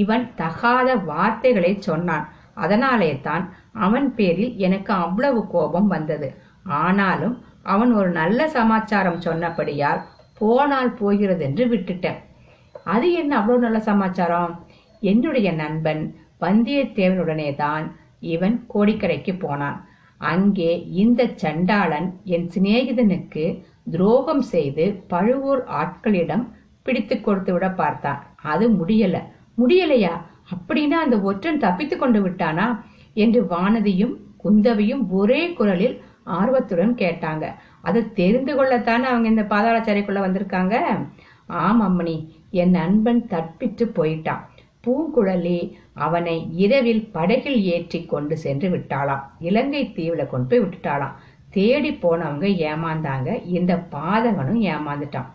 இவன் 0.00 0.24
தகாத 0.40 0.88
வார்த்தைகளை 1.10 1.72
சொன்னான். 1.88 2.24
அதனாலே 2.54 3.10
தான் 3.26 3.44
அவன் 3.86 4.08
பேரில் 4.14 4.52
எனக்கு 4.66 4.92
அவ்வளவு 5.04 5.40
கோபம் 5.54 5.88
வந்தது. 5.94 6.28
ஆனாலும் 6.82 7.34
அவன் 7.72 7.92
ஒரு 7.92 8.10
நல்ல 8.20 8.48
சமாச்சாரம் 8.48 9.22
சொன்னபடியால் 9.26 10.00
போனால் 10.40 10.92
போகிறது 11.00 11.42
என்று 11.48 11.64
விட்டுட்டேன். 11.72 12.20
அது 12.94 13.06
என்ன 13.20 13.32
அவ்வளவு 13.40 13.64
நல்ல 13.64 13.78
சமாச்சாரம்? 13.90 14.54
என்னுடைய 15.02 15.48
நண்பன் 15.52 16.02
வந்தியத்தேவனுடனே 16.40 17.50
தான் 17.64 17.84
இவன் 18.34 18.56
கோடிக்கரைக்கு 18.74 19.32
போனான். 19.44 19.78
அங்கே 20.20 20.70
இந்த 21.02 21.22
சண்டாளன் 21.42 22.08
என் 22.34 22.48
சிநேகிதனுக்கு 22.54 23.44
துரோகம் 23.90 24.42
செய்து 24.42 25.04
பழுவூர் 25.08 25.64
ஆட்களிடம் 25.64 26.48
பிடித்து 26.82 27.20
கொடுத்து 27.20 27.52
விட 27.52 27.70
பார்த்தான். 27.70 28.26
அது 28.42 28.70
முடியல. 28.70 29.18
முடியலையா? 29.58 30.10
அப்படின்னா 30.52 30.98
அந்த 31.04 31.20
ஒற்றன் 31.20 31.58
தப்பித்து 31.58 31.98
கொண்டு 31.98 32.28
விட்டானா? 32.28 32.82
என்று 33.14 33.42
வானதியும் 33.42 34.14
குந்தவையும் 34.36 35.10
ஒரே 35.10 35.52
குரலில் 35.52 36.02
ஆர்வத்துடன் 36.24 36.94
கேட்டாங்க. 36.94 37.54
அதை 37.82 38.12
தெரிந்து 38.12 38.56
கொள்ளத்தானே 38.56 39.06
அவங்க 39.06 39.28
இந்த 39.28 39.44
பாதாள 39.44 39.78
சிறைக்குள்ள 39.78 40.20
வந்திருக்காங்க? 40.28 41.06
ஆம் 41.46 41.82
அம்மணி. 41.82 42.28
என் 42.50 42.70
நண்பன் 42.70 43.26
தப்பித்து 43.26 43.92
போயிட்டான். 43.94 44.40
பூங்குழலி 44.86 45.72
அவனை 45.92 46.48
இரவில் 46.54 47.10
படகில் 47.10 47.62
ஏற்றி 47.62 48.04
கொண்டு 48.04 48.36
சென்று 48.36 48.68
விட்டாளாம். 48.68 49.22
இலங்கை 49.38 49.92
தீவுல 49.96 50.26
கொண்டு 50.26 50.60
போய் 50.60 50.60
விட்டுட்டாளாம். 50.60 51.12
தேடி 51.56 51.90
போனவங்க 52.02 52.46
ஏமாந்தாங்க. 52.70 53.28
இந்த 53.50 53.72
பாதகனும் 53.94 54.62
ஏமாந்துட்டான். 54.72 55.30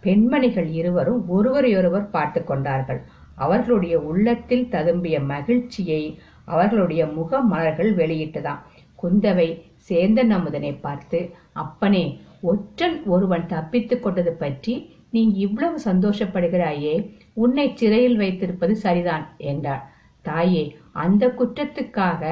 பெண்மணிகள் 0.00 0.68
இருவரும் 0.72 1.20
ஒருவரையொருவர் 1.28 2.08
பார்த்து 2.10 2.40
கொண்டார்கள். 2.44 3.00
அவர்களுடைய 3.36 3.94
உள்ளத்தில் 4.00 4.66
ததும்பிய 4.70 5.16
மகிழ்ச்சியை 5.26 6.02
அவர்களுடைய 6.48 7.02
முக 7.16 7.40
மலர்கள் 7.42 7.92
வெளியிட்டுதான் 7.96 8.60
குந்தவை 9.02 9.48
சேந்தன் 9.88 10.32
அமுதனை 10.36 10.72
பார்த்து 10.80 11.18
அப்பனே 11.54 12.04
ஒற்றன் 12.42 12.96
ஒருவன் 13.06 13.46
தப்பித்துக் 13.46 14.02
கொண்டது 14.02 14.32
பற்றி 14.34 14.74
நீ 15.10 15.22
இவ்வளவு 15.36 15.76
சந்தோஷப்படுகிறாயே. 15.84 16.94
உன்னை 17.34 17.66
சிறையில் 17.74 18.16
வைத்திருப்பது 18.16 18.74
சரிதான் 18.76 19.24
என்றாள். 19.50 19.82
தாயே 20.24 20.64
அந்த 21.02 21.24
குற்றத்துக்காக 21.38 22.22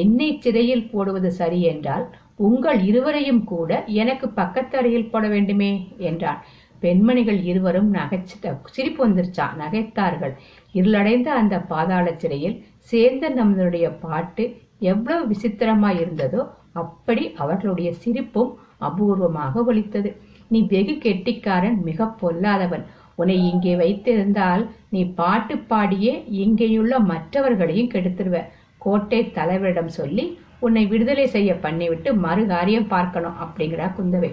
என்னை 0.00 0.28
சிறையில் 0.40 0.88
போடுவது 0.90 1.30
சரி 1.32 1.60
என்றால் 1.62 2.04
உங்கள் 2.46 2.80
இருவரையும் 2.88 3.42
கூட 3.44 3.70
எனக்கு 4.02 4.26
பக்கத்து 4.30 4.74
அறையில் 4.78 5.10
போட 5.12 5.24
வேண்டுமே 5.28 5.70
என்றான். 6.10 6.40
பெண்மணிகள் 6.82 7.40
இருவரும் 7.42 7.88
நகைச்சிட்ட 7.94 8.52
சிரிப்பு 8.76 9.00
வந்துருச்சா? 9.06 9.46
நகைத்தார்கள். 9.62 10.34
இருளடைந்த 10.72 11.28
அந்த 11.40 11.56
பாதாள 11.72 12.06
சிறையில் 12.22 12.56
சேர்ந்த 12.90 13.24
நம்மளுடைய 13.30 13.86
பாட்டு 14.04 14.44
எவ்வளவு 14.92 15.22
விசித்திரமாய் 15.26 16.00
இருந்ததோ 16.02 16.42
அப்படி 16.82 17.24
அவர்களுடைய 17.36 17.90
சிரிப்பும் 18.02 18.52
அபூர்வமாக 18.88 19.62
ஒலித்தது. 19.64 20.10
நீ 20.50 20.60
வெகு 20.72 20.94
கெட்டிக்காரன் 20.98 21.78
மிக 21.88 22.06
பொல்லாதவன். 22.22 22.84
உன்னை 23.14 23.36
இங்கே 23.50 23.72
வைத்திருந்தால் 23.76 24.62
நீ 24.88 25.00
பாட்டு 25.18 25.54
பாடியே 25.70 26.12
இங்கேயுள்ள 26.42 26.94
மற்றவர்களையும் 27.12 27.92
கெடுத்துருவ. 27.94 28.38
கோட்டை 28.82 29.20
தலைவரிடம் 29.38 29.90
சொல்லி 29.98 30.24
உன்னை 30.60 30.82
விடுதலை 30.86 31.26
செய்ய 31.36 31.50
பண்ணிவிட்டு 31.64 32.10
மறு 32.24 32.42
காரியம் 32.52 32.90
பார்க்கணும் 32.94 33.38
அப்படிங்கிறா 33.44 33.86
குந்தவை. 33.98 34.30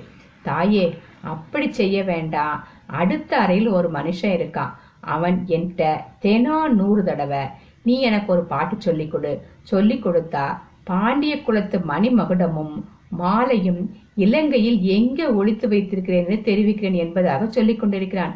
தாயே 0.48 0.86
அப்படி 1.34 1.68
செய்ய 1.80 1.98
வேண்டாம். 2.12 2.58
அடுத்த 3.02 3.32
அறையில் 3.44 3.70
ஒரு 3.78 3.88
மனுஷன் 3.92 4.36
இருக்கான் 4.38 4.74
அவன் 5.14 5.38
என்கிட்ட 5.56 5.84
தெனா 6.24 6.58
நூறு 6.80 7.02
தடவை 7.04 7.44
நீ 7.84 7.96
எனக்கு 8.10 8.30
ஒரு 8.36 8.44
பாட்டு 8.54 8.76
சொல்லிக் 8.86 9.12
கொடு. 9.12 9.32
சொல்லிக் 9.72 10.04
கொடுத்தா 10.06 10.46
பாண்டிய 10.90 11.34
குலத்து 11.42 11.78
மணிமகுடமும் 11.92 12.76
மாலையும் 13.22 13.82
இலங்கையில் 14.26 14.80
எங்கே 14.98 15.26
ஒளித்து 15.40 15.68
வைத்திருக்கிறேன் 15.68 16.24
என்று 16.24 16.38
தெரிவிக்கிறேன் 16.48 16.98
என்பதாக 17.04 17.48
சொல்லிக் 17.58 17.82
கொண்டிருக்கிறான். 17.82 18.34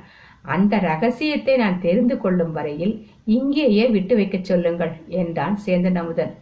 அந்த 0.56 0.74
ரகசியத்தை 0.90 1.56
நான் 1.58 1.82
தெரிந்து 1.82 2.16
கொள்ளும் 2.18 2.54
வரையில் 2.58 2.94
இங்கேயே 3.38 3.86
விட்டு 3.96 4.14
வைக்கச் 4.16 4.50
சொல்லுங்கள் 4.50 4.94
என்றான் 5.22 5.56
சேந்தன் 5.66 6.00
அமுதன். 6.02 6.34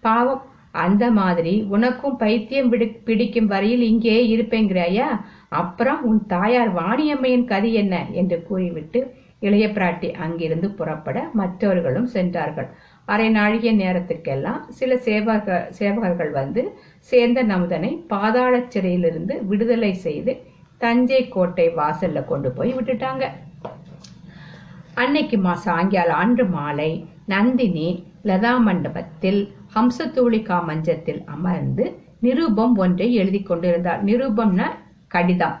பாவம் 0.00 0.42
அந்த 0.72 1.10
மாதிரி 1.10 1.62
உனக்கும் 1.68 2.16
பைத்தியம் 2.16 2.72
விடு- 2.72 3.00
பிடிக்கும் 3.04 3.46
வரையில் 3.46 3.80
இங்கே 3.80 4.36
இருப்பேங்கிறாயா? 4.36 5.20
அப்புறம் 5.48 6.02
உன் 6.02 6.26
தாயார் 6.26 6.74
வாணியம்மையின் 6.74 7.44
கதி 7.44 7.74
என்ன? 7.74 8.06
என்று 8.12 8.42
கூறிவிட்டு 8.42 9.14
இளைய 9.40 9.66
பிராட்டி 9.68 10.12
அங்கிருந்து 10.12 10.70
புறப்பட 10.70 11.28
மற்றவர்களும் 11.32 12.06
சென்றார்கள். 12.06 12.68
அரை 13.04 13.28
நாழிகை 13.28 13.78
நேரத்துக்கெல்லாம் 13.78 14.68
சில 14.68 14.94
சேவக 14.94 15.62
சேவகர்கள் 15.78 16.30
வந்து 16.30 16.78
சேர்ந்த 16.98 17.44
நமுதனை 17.44 18.06
பாதாள 18.08 18.60
சிறையிலிருந்து 18.68 19.46
விடுதலை 19.46 19.92
செய்து 19.92 20.42
தஞ்சை 20.78 21.28
கோட்டை 21.28 21.68
வாசல்ல 21.68 22.24
கொண்டு 22.24 22.50
போய் 22.50 22.74
விட்டுட்டாங்க. 22.74 23.24
அன்னைக்கு 24.94 25.38
மா 25.38 25.54
சாயங்காலம் 25.54 26.16
அன்று 26.16 26.46
மாலை 26.46 27.06
நந்தினி 27.26 28.06
லதா 28.24 28.58
மண்டபத்தில் 28.58 29.52
ஹம்சத்தூளிகா 29.74 30.64
மஞ்சத்தில் 30.64 31.24
அமர்ந்து 31.24 31.98
நிரூபம் 32.20 32.76
ஒன்றை 32.76 33.14
எழுதி 33.14 33.42
கொண்டிருந்தார். 33.42 34.04
நிரூபம்னா 34.04 34.66
கடிதம். 35.06 35.60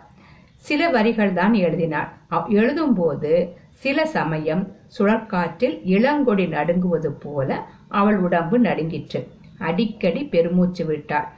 சில 0.54 0.90
வரிகள் 0.90 1.32
தான் 1.32 1.54
எழுதினார். 1.54 2.16
அவ்- 2.30 2.50
எழுதும்போது 2.50 3.48
சில 3.70 4.06
சமயம் 4.06 4.72
சுழற்காற்றில் 4.98 5.80
இளங்கொடி 5.84 6.46
நடுங்குவது 6.46 7.06
போல 7.06 7.66
அவள் 7.88 8.18
உடம்பு 8.18 8.58
நடுங்கிற்று. 8.58 9.28
அடிக்கடி 9.58 10.24
பெருமூச்சு 10.24 10.84
விட்டாள் 10.84 11.28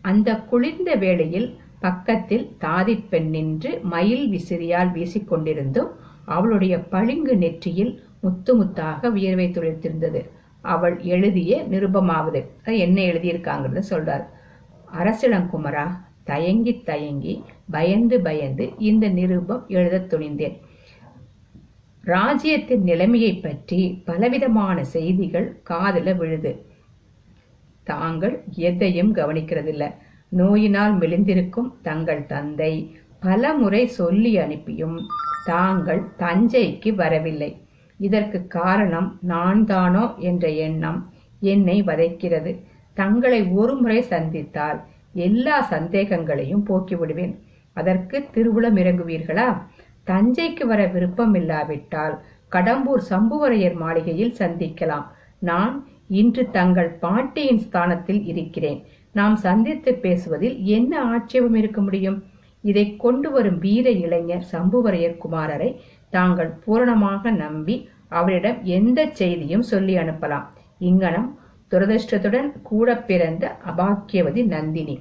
அந்த 0.00 0.36
குளிர்ந்த 0.36 0.94
வேளையில் 0.94 1.56
பக்கத்தில் 1.80 2.56
தாதி 2.60 3.04
பெண் 3.08 3.28
நின்று 3.28 3.80
மயில் 3.82 4.30
விசிறியால் 4.30 4.92
வீசிக்கொண்டிருந்தும் 4.92 5.88
அவளுடைய 6.24 6.78
பளிங்கு 6.78 7.36
நெற்றியில் 7.36 8.02
முத்து 8.20 8.62
முத்தாக 8.62 9.12
வியர்வை 9.12 9.48
துளிர்த்திருந்தது. 9.48 10.30
அவள் 10.64 11.00
எழுதிய 11.00 11.66
நிருபமாவது. 11.70 12.46
என்ன 12.64 13.02
எழுதியிருக்காங்கிறத 13.02 13.82
சொல்றார். 13.90 14.24
அரசிடங்குமரா 14.98 15.90
தயங்கி 16.24 16.82
தயங்கி 16.82 17.42
பயந்து 17.70 18.20
பயந்து 18.20 18.72
இந்த 18.78 19.08
நிருபம் 19.08 19.64
எழுதத் 19.68 20.14
துணிந்தேன். 20.14 20.60
ராஜ்யத்தின் 22.00 22.82
நிலைமையை 22.82 23.34
பற்றி 23.34 24.02
பலவிதமான 24.04 24.84
செய்திகள் 24.84 25.60
காதல 25.62 26.12
விழுது. 26.12 26.66
தாங்கள் 27.84 28.44
எதையும் 28.56 29.14
கவனிக்கிறதில்லை. 29.14 29.94
நோயினால் 30.28 30.98
மெலிந்திருக்கும் 30.98 31.72
தங்கள் 31.82 32.26
தந்தை 32.26 32.96
பல 33.20 33.54
முறை 33.54 33.86
சொல்லி 33.86 34.38
அனுப்பியும் 34.38 35.00
தாங்கள் 35.44 36.02
தஞ்சைக்கு 36.18 36.94
வரவில்லை. 36.94 37.63
இதற்கு 37.96 38.46
காரணம் 38.46 39.18
நான் 39.20 39.64
தானோ 39.64 40.14
என்ற 40.18 40.48
எண்ணம் 40.48 41.12
என்னை 41.40 41.82
வதைக்கிறது. 41.82 42.60
தங்களை 42.94 43.46
ஒருமுறை 43.46 44.02
சந்தித்தால் 44.02 44.80
எல்லா 45.12 45.66
சந்தேகங்களையும் 45.70 46.64
போக்கிவிடுவேன். 46.68 47.34
அதற்கு 47.72 48.28
திருவுளம் 48.34 48.76
இறங்குவீர்களா? 48.76 49.62
தஞ்சைக்கு 50.06 50.66
வர 50.66 50.86
விருப்பம் 50.86 51.34
இல்லாவிட்டால் 51.34 52.22
கடம்பூர் 52.50 53.02
சம்புவரையர் 53.10 53.74
மாளிகையில் 53.74 54.34
சந்திக்கலாம். 54.38 55.04
நான் 55.38 55.86
இன்று 56.08 56.50
தங்கள் 56.50 56.88
பாட்டியின் 56.88 57.58
ஸ்தானத்தில் 57.58 58.24
இருக்கிறேன். 58.24 58.82
நாம் 59.12 59.36
சந்தித்து 59.36 59.94
பேசுவதில் 59.94 60.62
என்ன 60.62 61.02
ஆட்சேபம் 61.02 61.54
இருக்க 61.54 61.80
முடியும்? 61.80 62.24
இதை 62.64 62.84
கொண்டு 62.96 63.28
வரும் 63.30 63.58
வீர 63.58 63.86
இளைஞர் 64.04 64.44
சம்புவரையர் 64.52 65.20
குமாரரை 65.24 65.70
தாங்கள் 66.12 66.52
பூரணமாக 66.64 67.30
நம்பி 67.42 67.76
அவரிடம் 68.18 68.58
எந்த 68.76 69.00
செய்தியும் 69.20 69.66
சொல்லி 69.72 69.94
அனுப்பலாம். 69.96 70.46
இங்கனம் 70.80 71.28
துரதிருஷ்டத்துடன் 71.72 72.48
கூட 72.62 72.88
பிறந்த 73.08 73.44
அபாக்கியவதி 73.70 74.42
நந்தினி. 74.54 74.96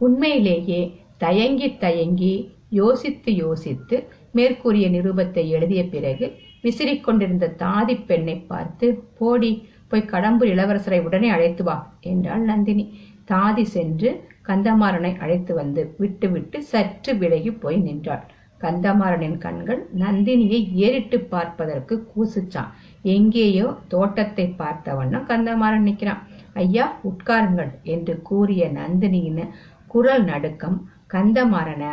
உண்மையிலேயே 0.00 0.80
தயங்கி 1.18 1.68
தயங்கி 1.78 2.34
யோசித்து 2.80 3.30
யோசித்து 3.34 3.96
மேற்கூறிய 4.32 4.86
நிருபத்தை 4.88 5.44
எழுதிய 5.48 5.82
பிறகு 5.94 6.26
விசிறிக் 6.62 7.04
கொண்டிருந்த 7.04 7.46
தாதி 7.62 7.94
பெண்ணை 8.08 8.36
பார்த்து 8.50 8.86
போடி 9.18 9.50
போய் 9.88 10.10
கடம்பூர் 10.12 10.50
இளவரசரை 10.54 10.98
உடனே 11.06 11.28
அழைத்து 11.28 11.62
வா 11.64 11.76
என்றாள் 12.10 12.44
நந்தினி. 12.50 12.84
தாதி 13.30 13.64
சென்று 13.76 14.10
கந்தமாறனை 14.44 15.12
அழைத்து 15.22 15.52
வந்து 15.54 15.82
விட்டுவிட்டு 15.98 16.58
சற்று 16.70 17.12
விலகி 17.22 17.50
போய் 17.62 17.78
நின்றாள். 17.86 18.24
கந்தமாறனின் 18.60 19.36
கண்கள் 19.38 19.80
நந்தினியை 20.00 20.60
ஏறிட்டு 20.84 21.18
பார்ப்பதற்கு 21.34 21.94
கூசுச்சான். 22.12 22.72
எங்கேயோ 23.14 23.66
தோட்டத்தை 23.88 24.46
பார்த்த 24.60 24.94
வண்ணம் 24.94 25.28
கந்தமாறன் 25.30 25.86
நிற்கிறான். 25.88 26.22
ஐயா 26.54 26.86
உட்காருங்கள் 27.10 27.70
என்று 27.94 28.14
கூறிய 28.22 28.64
நந்தினியின் 28.78 29.52
குரல் 29.86 30.24
நடுக்கம் 30.24 30.78
கந்தமாறன 31.14 31.84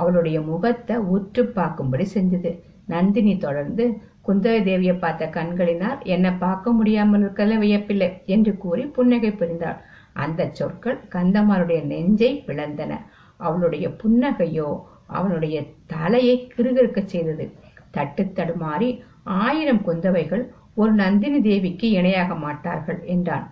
அவளுடைய 0.00 0.38
முகத்தை 0.42 0.96
உற்று 1.14 1.42
பார்க்கும்படி 1.58 2.06
செஞ்சது. 2.16 2.50
நந்தினி 2.86 3.34
தொடர்ந்து 3.38 3.84
குந்தவை 4.26 4.60
தேவியை 4.68 4.94
பார்த்த 4.98 5.24
கண்களினால் 5.36 6.00
என்னை 6.14 6.30
பார்க்க 6.44 6.72
முடியாமல் 6.72 7.22
இருக்கல 7.24 7.58
வியப்பில்லை 7.62 8.08
என்று 8.34 8.52
கூறி 8.56 8.84
புன்னகை 8.96 9.30
புரிந்தாள். 9.32 9.78
அந்த 10.24 10.42
சொற்கள் 10.58 10.98
கந்தமாருடைய 11.14 11.80
நெஞ்சை 11.92 12.30
பிளந்தன. 12.46 12.92
அவளுடைய 13.40 13.86
புன்னகையோ 14.02 14.68
அவனுடைய 15.18 15.56
தலையை 15.86 16.36
கிருகிருக்க 16.54 17.00
செய்தது. 17.04 17.44
தட்டு 17.90 18.22
தடுமாறி 18.38 18.88
ஆயிரம் 19.42 19.82
குந்தவைகள் 19.88 20.44
ஒரு 20.74 20.92
நந்தினி 21.02 21.38
தேவிக்கு 21.40 21.86
இணையாக 21.98 22.32
மாட்டார்கள் 22.44 22.98
என்றான். 23.14 23.46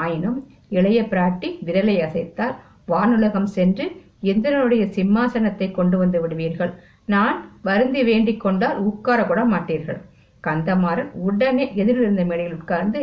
ஆயினும் 0.00 0.38
இளைய 0.68 1.00
பிராட்டி 1.12 1.48
விரலை 1.66 1.96
அசைத்தால் 2.06 2.54
வானுலகம் 2.88 3.50
சென்று 3.56 3.86
இந்திரனுடைய 4.30 4.84
சிம்மாசனத்தை 4.96 5.68
கொண்டு 5.70 5.96
வந்து 5.98 6.18
விடுவீர்கள். 6.20 6.72
நான் 7.14 7.36
வருந்தி 7.62 8.02
வேண்டிக் 8.10 8.42
கொண்டால் 8.44 8.78
உட்கார 8.88 9.20
கூட 9.24 9.40
மாட்டீர்கள் 9.52 10.00
கந்தமாறன் 10.44 11.10
உடனே 11.28 11.64
எதிரிருந்த 11.80 12.22
மேடையில் 12.24 12.56
உட்கார்ந்து 12.58 13.00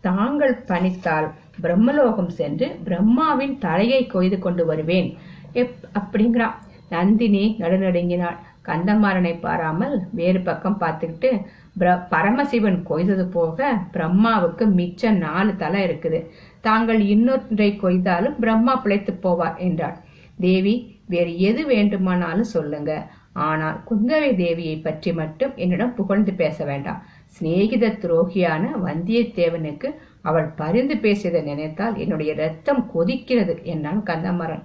தாங்கள் 0.00 0.64
பணித்தால் 0.68 1.30
பிரம்மலோகம் 1.62 2.28
சென்று 2.28 2.78
பிரம்மாவின் 2.84 3.58
தலையை 3.58 4.06
கொய்து 4.06 4.38
கொண்டு 4.38 4.66
வருவேன். 4.66 5.16
எப் 5.52 5.74
அப்படிங்கிறான் 5.94 6.54
நந்தினி 6.90 7.56
நடுநடுங்கினாள். 7.58 8.36
கந்தமாறனை 8.64 9.40
பாராமல் 9.40 10.00
வேறு 10.10 10.40
பக்கம் 10.40 10.80
பார்த்துக்கிட்டு 10.80 11.44
பிர- 11.78 12.06
பரமசிவன் 12.10 12.82
கொய்தது 12.82 13.26
போக 13.26 13.78
பிரம்மாவுக்கு 13.92 14.66
மிச்ச 14.66 15.10
நாலு 15.10 15.56
தலை 15.56 15.82
இருக்குது. 15.82 16.26
தாங்கள் 16.60 17.00
இன்னொன்றை 17.00 17.78
கொய்தாலும் 17.82 18.38
பிரம்மா 18.38 18.76
பிழைத்து 18.76 19.18
போவார் 19.22 19.56
என்றாள். 19.56 19.96
தேவி 20.40 21.00
வேறு 21.06 21.38
எது 21.38 21.66
வேண்டுமானாலும் 21.66 22.44
சொல்லுங்க. 22.44 23.10
ஆனால் 23.32 23.80
குந்தவை 23.90 24.34
தேவியை 24.34 24.82
பற்றி 24.82 25.12
மட்டும் 25.12 25.52
என்னிடம் 25.56 25.94
புகழ்ந்து 25.94 26.32
பேச 26.32 26.64
வேண்டாம். 26.64 27.02
சிநேகித 27.38 27.86
துரோகியான 28.02 28.64
வந்தியத்தேவனுக்கு 28.84 29.88
அவள் 30.22 30.48
பரிந்து 30.56 30.94
பேசியதை 30.96 31.40
நினைத்தால் 31.42 31.96
என்னுடைய 31.96 32.30
ரத்தம் 32.34 32.82
கொதிக்கிறது 32.94 33.54
என்றான் 33.64 34.02
கந்தமரன் 34.02 34.64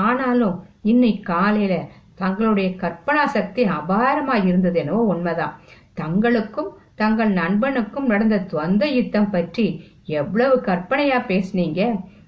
ஆனாலும் 0.00 0.56
இன்னைக்கு 0.82 1.22
காலையில 1.22 1.74
தங்களுடைய 2.14 2.68
கற்பனா 2.82 3.24
சக்தி 3.36 3.62
அபாரமாக 3.78 4.46
இருந்தது 4.46 4.78
என்னவோ 4.78 5.02
உண்மைதான். 5.04 5.54
தங்களுக்கும் 5.94 6.70
தங்கள் 6.94 7.32
நண்பனுக்கும் 7.32 8.10
நடந்த 8.12 8.36
துவந்த 8.50 8.84
யுத்தம் 8.96 9.30
பற்றி 9.30 9.66
எவ்வளவு 10.20 10.56
கற்பனையா 10.60 11.18
பேசுனீங்க? 11.30 11.80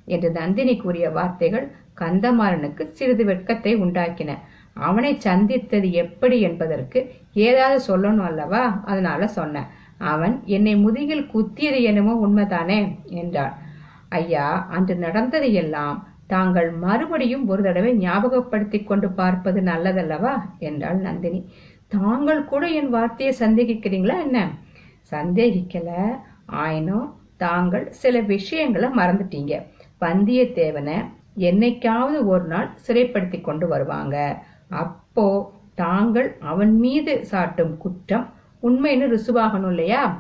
என்று 0.05 0.29
நந்தினி 0.31 0.75
கூறிய 0.77 1.07
வார்த்தைகள் 1.11 1.67
கந்தமாறனுக்கு 2.01 2.83
சிறிது 2.93 3.25
வெட்கத்தை 3.25 3.73
உண்டாக்கின. 3.77 4.31
அவனை 4.77 5.13
சந்தித்தது 5.19 5.89
எப்படி 5.93 6.41
என்பதற்கு 6.41 6.99
ஏதாவது 7.47 7.79
சொல்லணும் 7.89 8.27
அல்லவா? 8.31 8.63
அதனால 8.85 9.27
சொன்னேன். 9.39 9.69
அவன் 10.03 10.43
என்னை 10.47 10.77
முதுகில் 10.77 11.29
குத்தியது 11.35 11.83
என்னமோ 11.83 12.15
உண்மைதானே 12.27 12.97
என்றாள். 13.05 13.53
ஐயா 14.09 14.67
அன்று 14.71 14.95
நடந்ததையெல்லாம் 14.95 16.07
தாங்கள் 16.27 16.71
மறுபடியும் 16.71 17.49
ஒரு 17.49 17.63
தடவை 17.63 17.93
ஞாபகப்படுத்திக் 17.99 18.87
கொண்டு 18.87 19.11
பார்ப்பது 19.11 19.61
நல்லதல்லவா? 19.61 20.35
என்றாள் 20.59 20.97
நந்தினி. 20.97 21.41
தாங்கள் 21.89 22.45
கூட 22.45 22.69
என் 22.69 22.89
வார்த்தையை 22.89 23.33
சந்தேகிக்கிறீங்களா 23.39 24.17
என்ன? 24.23 24.51
சந்தேகிக்கல. 25.11 25.91
ஆயினும் 26.47 27.09
தாங்கள் 27.37 27.91
சில 27.91 28.21
விஷயங்களை 28.21 28.89
மறந்துட்டீங்க. 28.89 29.55
வந்தியத்தேவனை 30.01 30.97
என்னைக்காவது 31.39 32.27
ஒரு 32.27 32.45
நாள் 32.45 32.71
சிறைப்படுத்தி 32.87 33.41
கொண்டு 33.41 33.69
வருவாங்க. 33.69 34.17
அப்போ 34.69 35.27
தாங்கள் 35.75 36.37
அவன் 36.41 36.79
மீது 36.79 37.25
சாட்டும் 37.31 37.77
குற்றம் 37.77 38.27
உண்மைன்னு 38.63 39.07
ருசுவாகணும் 39.15 39.69
இல்லையா? 39.69 40.19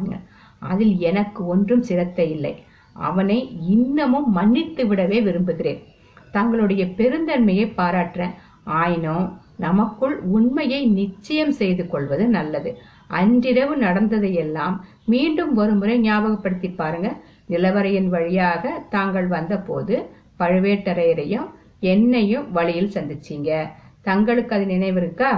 அதில் 0.58 0.98
எனக்கு 0.98 1.46
ஒன்றும் 1.46 1.82
சிரத்தை 1.82 2.30
இல்லை. 2.30 2.54
அவனை 2.92 3.38
இன்னமும் 3.68 4.30
மன்னித்து 4.32 4.84
விடவே 4.84 5.22
விரும்புகிறேன். 5.22 5.82
தங்களுடைய 6.30 6.84
பெருந்தன்மையை 6.84 7.66
பாராட்டுறேன். 7.76 8.34
ஆயினும் 8.64 9.40
நமக்குள் 9.56 10.18
உண்மையை 10.18 10.86
நிச்சயம் 10.86 11.52
செய்து 11.52 11.88
கொள்வது 11.88 12.26
நல்லது. 12.26 12.78
அன்றிரவு 13.06 13.76
நடந்ததையெல்லாம் 13.76 14.84
மீண்டும் 15.04 15.56
ஒரு 15.56 15.74
முறை 15.74 15.98
ஞாபகப்படுத்தி 15.98 16.70
பாருங்க. 16.70 17.08
நிலவரையின் 17.48 18.08
வழியாக 18.08 18.84
தாங்கள் 18.90 19.26
வந்தபோது 19.26 20.08
பழுவேட்டரையரையும் 20.38 21.48
என்னையும் 21.80 22.52
வழியில் 22.52 22.94
சந்திச்சீங்க. 22.94 23.68
தங்களுக்கு 24.02 24.54
அது 24.54 24.64
நினைவிருக்கா 24.64 25.30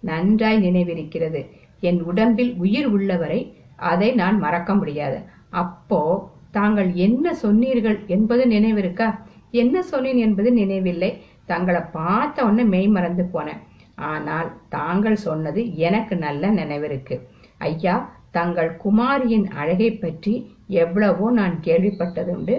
நன்றாய் 0.00 0.62
நினைவிருக்கிறது. 0.62 1.40
என் 1.80 2.00
உடம்பில் 2.02 2.52
உயிர் 2.56 2.86
உள்ளவரை 2.86 3.40
அதை 3.76 4.08
நான் 4.12 4.38
மறக்க 4.38 4.74
முடியாது. 4.74 5.18
அப்போ 5.62 6.00
தாங்கள் 6.50 6.90
என்ன 7.06 7.34
சொன்னீர்கள் 7.34 7.98
என்பது 8.06 8.44
நினைவிருக்கா? 8.46 9.08
என்ன 9.50 9.82
சொன்னேன் 9.82 10.16
என்பது 10.16 10.52
நினைவில்லை. 10.52 11.10
தங்களை 11.44 11.80
பார்த்த 11.80 12.44
உடனே 12.44 12.64
மெய் 12.64 12.88
மறந்து 12.88 13.24
போனேன். 13.32 13.60
ஆனால் 13.94 14.48
தாங்கள் 14.68 15.18
சொன்னது 15.26 15.76
எனக்கு 15.76 16.14
நல்ல 16.16 16.50
நினைவிருக்கு. 16.50 17.16
ஐயா 17.58 17.94
தங்கள் 18.30 18.70
குமாரியின் 18.76 19.46
அழகை 19.50 19.90
பற்றி 19.92 20.34
எவ்வளவோ 20.82 21.26
நான் 21.30 21.56
கேள்விப்பட்டதுண்டு. 21.64 22.56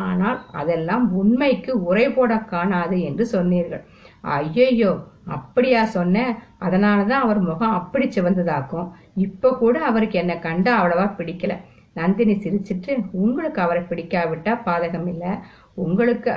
ஆனால் 0.00 0.40
அதெல்லாம் 0.52 1.04
உண்மைக்கு 1.12 1.72
உரை 1.82 2.06
போட 2.08 2.32
காணாது 2.52 2.96
என்று 3.02 3.24
சொன்னீர்கள். 3.26 3.82
ஐயையோ 4.20 4.92
அப்படியா 5.26 5.84
சொன்னேன். 5.84 6.34
அதனால 6.58 7.04
தான் 7.04 7.22
அவர் 7.22 7.40
முகம் 7.40 7.70
அப்படி 7.70 8.06
சிவந்ததாக்கும். 8.06 8.90
இப்ப 9.14 9.56
கூட 9.58 9.78
அவருக்கு 9.80 10.18
என்னை 10.18 10.38
கண்டா 10.38 10.84
அவ்வளவா 10.84 11.06
பிடிக்கல. 11.18 11.56
நந்தினி 11.94 12.32
சிரிச்சிட்டு 12.32 13.06
உங்களுக்கு 13.12 13.60
அவரை 13.60 13.82
பிடிக்காவிட்டா 13.82 14.58
பாதகம் 14.66 15.08
இல்லை. 15.08 15.28
உங்களுக்கு 15.74 16.32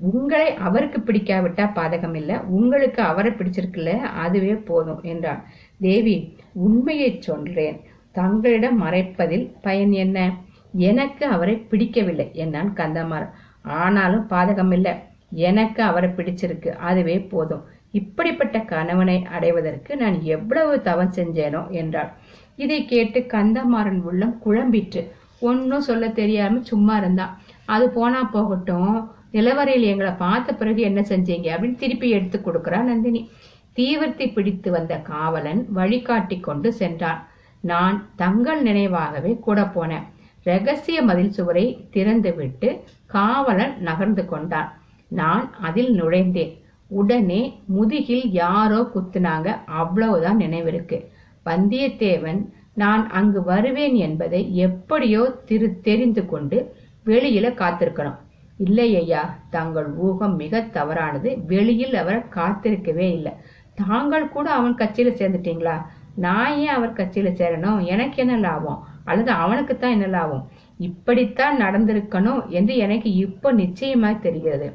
உங்களை 0.00 0.54
அவருக்கு 0.54 0.98
பிடிக்காவிட்டா 0.98 1.64
பாதகம் 1.74 2.16
இல்லை. 2.16 2.38
உங்களுக்கு 2.38 3.02
அவரை 3.02 3.32
பிடிச்சிருக்குல்ல 3.32 3.98
அதுவே 3.98 4.54
போதும் 4.54 5.02
என்றான். 5.02 5.44
தேவி 5.80 6.36
உண்மையை 6.52 7.20
சொல்றேன். 7.20 7.80
தங்களிடம் 8.12 8.82
மறைப்பதில் 8.82 9.54
பயன் 9.60 9.92
என்ன? 9.92 10.32
எனக்கு 10.72 11.26
அவரை 11.26 11.56
பிடிக்கவில்லை 11.56 12.30
என்றான் 12.32 12.72
கந்தமாறன். 12.74 13.30
ஆனாலும் 13.62 14.26
பாதகம் 14.30 14.72
இல்லை. 14.72 14.94
எனக்கு 15.30 15.82
அவரை 15.82 16.10
பிடிச்சிருக்கு. 16.10 16.68
அதுவே 16.68 17.20
போதும் 17.20 17.64
இப்படிப்பட்ட 17.90 18.58
கணவனை 18.60 19.24
அடைவதற்கு 19.24 19.96
நான் 19.96 20.22
எவ்வளவு 20.22 20.82
தவம் 20.82 21.14
செஞ்சேனோ 21.16 21.70
என்றாள். 21.70 22.10
இதை 22.56 22.84
கேட்டு 22.84 23.20
கந்தமாறன் 23.20 24.00
உள்ளம் 24.02 24.40
குழம்பிற்று. 24.44 25.02
ஒன்றும் 25.40 25.80
சொல்ல 25.80 26.08
தெரியாம 26.08 26.60
சும்மா 26.60 26.96
இருந்தான் 26.96 27.38
அது 27.64 27.90
போனா 27.90 28.24
போகட்டும். 28.24 29.10
நிலவரையில் 29.32 29.82
எங்களை 29.82 30.12
பார்த்த 30.12 30.54
பிறகு 30.54 30.82
என்ன 30.82 31.00
செஞ்சீங்க 31.00 31.48
அப்படின்னு 31.54 31.74
திருப்பி 31.74 32.10
எடுத்து 32.10 32.38
கொடுக்குறா 32.38 32.80
நந்தினி. 32.82 33.30
தீவிரத்தை 33.72 34.28
பிடித்து 34.28 34.70
வந்த 34.70 34.94
காவலன் 34.96 35.60
வழிகாட்டி 35.72 36.40
கொண்டு 36.40 36.72
சென்றான். 36.72 37.20
நான் 37.60 38.10
தங்கள் 38.16 38.62
நினைவாகவே 38.62 39.38
கூட 39.38 39.62
போனேன். 39.62 40.06
ரகசிய 40.44 41.02
மதில் 41.02 41.30
சுவரை 41.30 41.88
திறந்துவிட்டு 41.92 42.68
காவலன் 43.06 43.74
நகர்ந்து 43.80 44.24
கொண்டான். 44.24 44.70
நான் 45.08 45.54
அதில் 45.60 45.92
நுழைந்தேன். 45.94 46.54
உடனே 46.90 47.62
முதுகில் 47.66 48.26
யாரோ 48.32 48.90
குத்துனாங்க. 48.94 49.48
அவ்வளவுதான் 49.64 50.38
நினைவிருக்கு 50.38 50.98
வந்தியத்தேவன் 51.46 52.40
நான் 52.74 53.10
அங்கு 53.10 53.42
வருவேன் 53.42 53.94
என்பதை 53.94 54.54
எப்படியோ 54.54 55.42
திரு 55.44 55.80
தெரிந்து 55.80 56.26
கொண்டு 56.26 56.74
வெளியில 57.06 57.46
காத்திருக்கணும். 57.60 58.18
இல்லை 58.56 58.96
ஐயா 58.96 59.38
தங்கள் 59.50 59.88
ஊகம் 59.96 60.36
மிக 60.36 60.60
தவறானது. 60.60 61.42
வெளியில் 61.46 61.94
அவரை 61.94 62.20
காத்திருக்கவே 62.34 63.06
இல்லை. 63.12 63.32
தாங்கள் 63.74 64.28
கூட 64.28 64.50
அவன் 64.50 64.74
கட்சியில 64.74 65.10
சேர்ந்துட்டீங்களா? 65.20 65.76
நான் 66.14 66.56
ஏன் 66.56 66.68
அவர் 66.68 66.92
கட்சியில 66.92 67.28
சேரணும்? 67.40 67.84
எனக்கு 67.84 68.16
என்ன 68.16 68.36
லாபம்? 68.36 68.80
அல்லது 69.04 69.30
அவனுக்கு 69.30 69.78
தான் 69.78 69.90
என்ன 69.90 70.06
லாபம்? 70.06 70.48
இப்படித்தான் 70.78 71.60
நடந்திருக்கணும் 71.60 72.48
என்று 72.48 72.76
எனக்கு 72.76 73.12
இப்போ 73.14 73.52
நிச்சயமாய் 73.52 74.18
தெரிகிறது. 74.18 74.68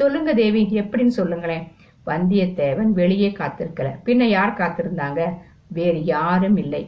சொல்லுங்க 0.00 0.30
தேவி 0.34 0.62
எப்படின்னு 0.82 1.18
சொல்லுங்களேன். 1.18 1.64
வந்தியத்தேவன் 2.06 2.90
வெளியே 3.00 3.30
காத்திருக்கல. 3.38 3.88
பின்ன 4.06 4.22
யார் 4.36 4.58
காத்திருந்தாங்க? 4.58 5.20
வேறு 5.76 6.00
யாரும் 6.04 6.58
இல்லை. 6.62 6.82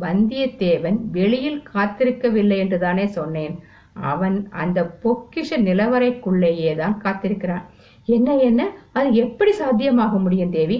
வந்தியத்தேவன் 0.00 0.98
வெளியில் 1.16 1.60
காத்திருக்கவில்லை 1.74 2.56
என்று 2.64 2.78
தானே 2.78 3.06
சொன்னேன். 3.18 3.54
அவன் 4.10 4.36
அந்த 4.62 4.80
பொக்கிஷ 5.04 5.50
நிலவரைக்குள்ளேயே 5.68 6.72
தான் 6.76 7.00
காத்திருக்கிறான். 7.04 7.64
என்ன 8.16 8.36
என்ன? 8.48 8.62
அது 8.92 9.08
எப்படி 9.24 9.52
சாத்தியமாக 9.52 10.18
முடியும் 10.24 10.54
தேவி? 10.58 10.78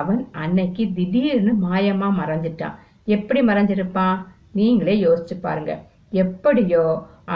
அவன் 0.00 0.20
அன்னைக்கு 0.42 0.84
திடீர்னு 0.94 1.52
மாயமா 1.66 2.08
மறைஞ்சிட்டான். 2.20 2.76
எப்படி 3.14 3.40
மறைஞ்சிருப்பான்? 3.40 4.16
நீங்களே 4.52 4.94
யோசிச்சு 5.04 5.36
பாருங்க. 5.40 5.72
எப்படியோ 6.22 6.84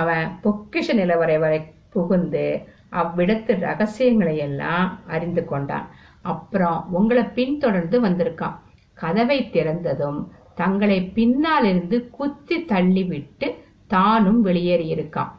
அவன் 0.01 0.27
பொக்கிஷ 0.45 0.88
நிலவரை 1.01 1.38
வரை 1.45 1.61
புகுந்து 1.95 2.45
அவ்விடத்து 2.92 3.53
ரகசியங்களை 3.61 4.37
எல்லாம் 4.37 4.88
அறிந்து 5.07 5.44
கொண்டான். 5.44 5.87
அப்புறம் 6.22 6.79
உங்களை 6.90 7.24
பின்தொடர்ந்து 7.38 7.96
வந்திருக்கான். 8.05 8.57
கதவை 8.98 9.38
திறந்ததும் 9.53 10.20
தங்களை 10.55 10.98
பின்னாலிருந்து 11.16 11.98
குத்தி 12.11 12.57
தள்ளிவிட்டு 12.72 13.48
தானும் 13.87 14.40
வெளியேறியிருக்கான் 14.44 15.31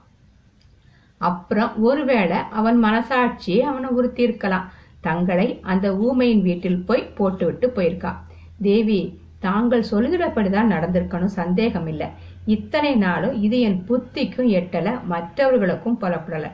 அப்புறம் 1.21 1.73
ஒருவேளை 1.83 2.37
அவன் 2.49 2.77
மனசாட்சியை 2.83 3.63
அவனை 3.71 3.89
உறுத்தியிருக்கலாம். 3.89 4.69
தங்களை 5.01 5.47
அந்த 5.61 5.87
ஊமையின் 6.07 6.41
வீட்டில் 6.41 6.83
போய் 6.87 7.03
போட்டுவிட்டு 7.17 7.67
போயிருக்கான் 7.75 8.19
தேவி 8.61 8.99
தாங்கள் 9.39 9.89
சொல்கிறபடிதான் 9.91 10.73
நடந்திருக்கணும் 10.73 11.37
சந்தேகம் 11.39 11.87
இல்லை 11.87 12.07
இத்தனை 12.45 12.91
நாளும் 12.95 13.35
இது 13.41 13.57
என் 13.59 13.79
புத்திக்கும் 13.87 14.49
எட்டல 14.59 14.87
மற்றவர்களுக்கும் 15.03 15.99
புலப்படலை. 16.01 16.51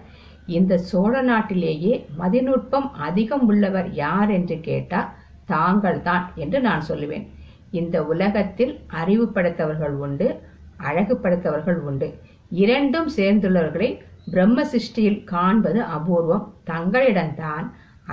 இந்த 0.56 0.74
சோழ 0.90 1.14
நாட்டிலேயே 1.22 1.94
மதிநுட்பம் 2.20 2.88
அதிகம் 3.08 3.46
உள்ளவர் 3.48 3.90
யார் 3.94 4.30
என்று 4.30 4.58
கேட்டா 4.68 5.00
தாங்கள் 5.46 6.00
தான் 6.02 6.26
என்று 6.36 6.60
நான் 6.68 6.84
சொல்லுவேன். 6.90 7.26
இந்த 7.72 7.98
உலகத்தில் 8.04 8.74
அறிவு 9.02 9.26
படைத்தவர்கள் 9.28 9.96
உண்டு 10.06 10.28
அழகு 10.90 11.16
படைத்தவர்கள் 11.18 11.80
உண்டு. 11.90 12.08
இரண்டும் 12.64 13.10
சேர்ந்துள்ளவர்களை 13.18 13.90
பிரம்ம 14.32 14.64
சிருஷ்டியில் 14.72 15.20
காண்பது 15.24 15.80
அபூர்வம். 15.98 16.46
தங்களிடம்தான் 16.72 17.68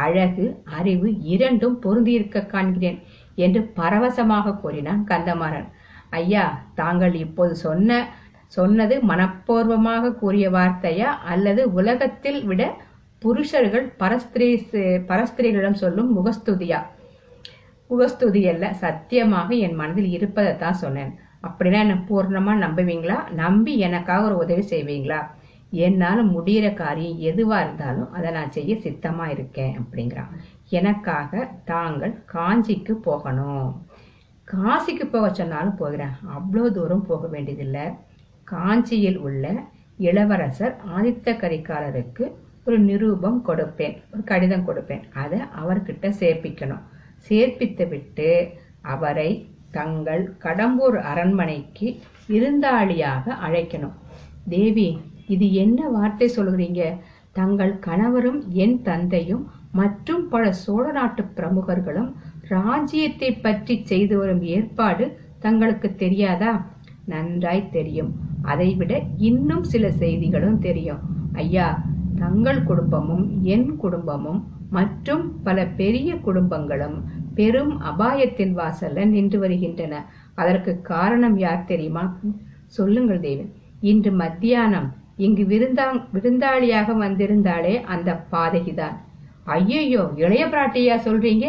அழகு 0.05 0.47
அறிவு 0.79 1.09
இரண்டும் 1.35 1.77
பொருந்தியிருக்க 1.83 2.47
காண்கிறேன் 2.55 2.99
என்று 3.45 3.61
பரவசமாக 3.79 4.57
கூறினான் 4.63 5.03
கந்தமாறன். 5.11 5.69
ஐயா 6.21 6.45
தாங்கள் 6.81 7.15
இப்போது 7.25 7.55
சொன்ன 7.67 7.91
சொன்னது 8.57 8.95
மனப்பூர்வமாக 9.11 10.15
கூறிய 10.23 10.47
வார்த்தையா? 10.57 11.11
அல்லது 11.33 11.63
உலகத்தில் 11.81 12.41
விட 12.51 12.63
புருஷர்கள் 13.23 13.87
பரஸ்திரீ 14.03 14.49
பரஸ்திரீகளிடம் 15.11 15.81
சொல்லும் 15.83 16.11
முகஸ்துதியா? 16.17 16.81
முகஸ்துதி 17.91 18.43
அல்ல 18.53 18.67
சத்தியமாக 18.83 19.49
என் 19.67 19.79
மனதில் 19.81 20.11
இருப்பதை 20.17 20.53
தான் 20.63 20.81
சொன்னேன். 20.83 21.13
அப்படின்னா 21.47 21.79
என்ன 21.85 21.97
பூர்ணமா 22.11 22.53
நம்புவீங்களா? 22.65 23.19
நம்பி 23.43 23.73
எனக்காக 23.87 24.27
ஒரு 24.29 24.37
உதவி 24.45 24.65
செய்வீங்களா? 24.73 25.21
என்னால் 25.87 26.23
முடிகிற 26.35 26.67
காரியம் 26.81 27.21
எதுவா 27.31 27.57
இருந்தாலும் 27.65 28.11
அதை 28.17 28.29
நான் 28.37 28.55
செய்ய 28.57 28.73
சித்தமா 28.85 29.25
இருக்கேன் 29.35 29.75
அப்படிங்கிறான். 29.81 30.33
எனக்காக 30.79 31.49
தாங்கள் 31.73 32.15
காஞ்சிக்கு 32.35 32.95
போகணும். 33.09 33.69
காசிக்கு 34.53 35.07
போக 35.15 35.27
சொன்னாலும் 35.41 35.79
போகிறேன். 35.83 36.15
அவ்வளோ 36.37 36.65
தூரம் 36.79 37.07
போக 37.11 37.27
வேண்டியதில்லை. 37.35 37.87
காஞ்சியில் 38.53 39.19
உள்ள 39.27 39.45
இளவரசர் 40.09 40.75
ஆதித்த 40.97 41.37
கரிகாலருக்கு 41.43 42.25
ஒரு 42.67 42.77
நிரூபம் 42.89 43.41
கொடுப்பேன் 43.49 43.97
ஒரு 44.13 44.23
கடிதம் 44.31 44.67
கொடுப்பேன். 44.69 45.03
அதை 45.23 45.39
அவர்கிட்ட 45.61 46.07
சேர்ப்பிக்கணும். 46.21 46.85
சேர்ப்பித்து 47.29 47.85
விட்டு 47.89 48.29
அவரை 48.95 49.31
தங்கள் 49.77 50.23
கடம்பூர் 50.45 50.99
அரண்மனைக்கு 51.11 51.87
விருந்தாளியாக 52.29 53.25
அழைக்கணும். 53.47 53.97
தேவி 54.55 54.89
இது 55.35 55.47
என்ன 55.65 55.81
வார்த்தை 55.97 56.29
சொல்கிறீங்க 56.37 56.83
தங்கள் 57.39 57.75
கணவரும் 57.87 58.41
என் 58.65 58.79
தந்தையும் 58.89 59.45
மற்றும் 59.81 60.25
பல 60.33 60.45
சோழ 60.65 60.85
நாட்டு 60.99 61.23
பிரமுகர்களும் 61.37 62.11
ராஜ்யத்தை 62.55 63.31
பற்றி 63.47 63.75
செய்து 63.91 64.15
வரும் 64.19 64.43
ஏற்பாடு 64.57 65.05
தங்களுக்கு 65.45 65.89
தெரியாதா? 66.05 66.53
நன்றாய் 67.05 67.71
தெரியும். 67.71 68.11
அதைவிட 68.43 69.03
இன்னும் 69.17 69.65
சில 69.65 69.91
செய்திகளும் 69.91 70.59
தெரியும். 70.59 70.99
ஐயா 71.33 71.83
தங்கள் 72.17 72.63
குடும்பமும் 72.63 73.25
என் 73.43 73.77
குடும்பமும் 73.77 74.41
மற்றும் 74.71 75.43
பல 75.43 75.67
பெரிய 75.67 76.15
குடும்பங்களும் 76.15 76.97
பெரும் 77.35 77.81
அபாயத்தின் 77.81 78.55
வாசல்ல 78.57 79.05
நின்று 79.05 79.39
வருகின்றன. 79.39 79.95
அதற்கு 80.35 80.81
காரணம் 80.83 81.39
யார் 81.39 81.65
தெரியுமா? 81.65 82.17
சொல்லுங்கள் 82.67 83.21
தேவன். 83.21 83.53
இன்று 83.81 84.13
மத்தியானம் 84.13 84.93
இங்கு 85.17 85.45
விருந்தா 85.45 85.87
விருந்தாளியாக 86.13 86.97
வந்திருந்தாலே 86.97 87.81
அந்த 87.81 88.25
பாதகிதான். 88.33 88.97
ஐயையோ 89.45 90.11
இளைய 90.17 90.47
பிராட்டியா 90.47 90.97
சொல்றீங்க? 91.05 91.47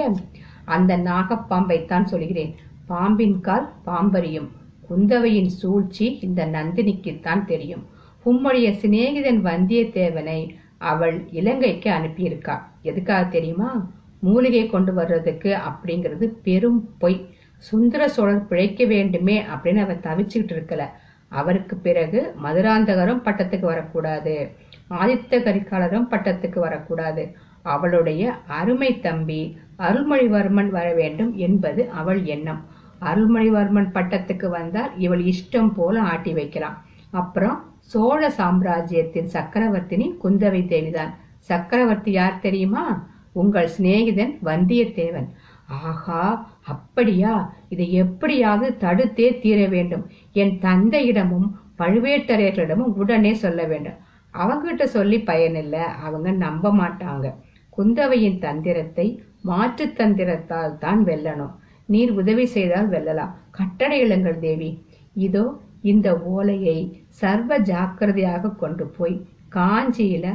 அந்த 0.66 0.98
நாகப்பாம்பைத்தான் 0.98 2.04
சொல்கிறேன். 2.04 2.56
பாம்பின் 2.86 3.42
கால் 3.42 3.70
பாம்பரியும். 3.86 4.50
குந்தவையின் 4.90 5.46
சூழ்ச்சி 5.46 6.18
இந்த 6.22 6.46
நந்தினிக்குத்தான் 6.46 7.46
தெரியும். 7.46 7.86
உம்முடைய 8.26 8.72
சிநேகிதன் 8.82 9.42
வந்தியத்தேவனை 9.44 10.50
அவள் 10.78 11.26
இலங்கைக்கு 11.32 11.92
அனுப்பியிருக்கா. 11.92 12.60
எதுக்காக 12.82 13.24
தெரியுமா? 13.24 13.92
மூலிகை 14.20 14.68
கொண்டு 14.68 14.94
வர்றதுக்கு 14.94 15.58
அப்படிங்கிறது 15.70 16.24
பெரும் 16.44 16.96
பொய். 16.98 17.30
சுந்தர 17.58 18.08
சோழர் 18.08 18.48
பிழைக்க 18.48 18.86
வேண்டுமே 18.86 19.42
அப்படின்னு 19.42 19.78
அவ 19.78 19.94
தவிச்சுக்கிட்டு 19.94 20.54
இருக்கல. 20.54 20.86
அவருக்கு 21.28 21.78
பிறகு 21.78 22.36
மதுராந்தகரும் 22.44 23.22
பட்டத்துக்கு 23.24 23.60
வரக்கூடாது. 23.60 24.50
ஆதித்த 24.90 25.44
கரிகாலரும் 25.44 26.08
பட்டத்துக்கு 26.12 26.60
வரக்கூடாது. 26.60 27.36
அவளுடைய 27.62 28.34
அருமை 28.48 29.00
தம்பி 29.00 29.58
அருள்மொழிவர்மன் 29.80 30.70
வர 30.70 30.94
வேண்டும் 30.94 31.36
என்பது 31.36 31.90
அவள் 31.90 32.24
எண்ணம். 32.24 32.66
அருள்மொழிவர்மன் 33.06 33.92
பட்டத்துக்கு 33.94 34.48
வந்தால் 34.50 34.98
இவள் 34.98 35.24
இஷ்டம் 35.24 35.74
போல 35.76 36.02
ஆட்டி 36.02 36.34
வைக்கலாம். 36.34 36.78
அப்புறம் 37.12 37.58
சோழ 37.80 38.30
சாம்ராஜ்யத்தின் 38.30 39.30
சக்கரவர்த்தினி 39.34 40.08
குந்தவை 40.24 40.62
தேவிதான். 40.68 41.12
சக்கரவர்த்தி 41.40 42.12
யார் 42.12 42.40
தெரியுமா? 42.40 43.08
உங்கள் 43.32 43.70
சிநேகிதன் 43.78 44.34
வந்தியத்தேவன். 44.46 45.30
ஆஹா 45.68 46.54
அப்படியா? 46.62 47.54
இதை 47.70 47.94
எப்படியாவது 47.94 48.76
தடுத்தே 48.80 49.40
தீர 49.40 49.68
வேண்டும். 49.68 50.10
என் 50.32 50.58
தந்தையிடமும் 50.62 51.48
பழுவேட்டரையர்களிடமும் 51.78 52.94
உடனே 52.96 53.34
சொல்ல 53.34 53.64
வேண்டும். 53.64 53.98
அவங்ககிட்ட 54.34 54.84
சொல்லி 54.84 55.20
பயனில்லை. 55.20 55.80
அவங்க 55.80 56.32
நம்ப 56.32 56.74
மாட்டாங்க. 56.74 57.34
குந்தவையின் 57.78 58.40
தந்திரத்தை 58.40 59.08
மாற்று 59.42 59.86
தந்திரத்தால் 59.86 60.78
தான் 60.78 61.04
வெல்லணும். 61.06 61.56
நீர் 61.90 62.12
உதவி 62.12 62.46
செய்தால் 62.46 62.90
வெல்லலாம். 62.90 63.34
கட்டண 63.52 63.92
இளங்கள் 63.98 64.40
தேவி 64.40 64.70
இதோ 65.16 65.46
இந்த 65.84 66.08
ஓலையை 66.34 66.78
சர்வ 67.22 67.58
ஜாக்கிரதையாக 67.70 68.54
கொண்டு 68.56 68.86
போய் 68.88 69.16
காஞ்சியில 69.56 70.26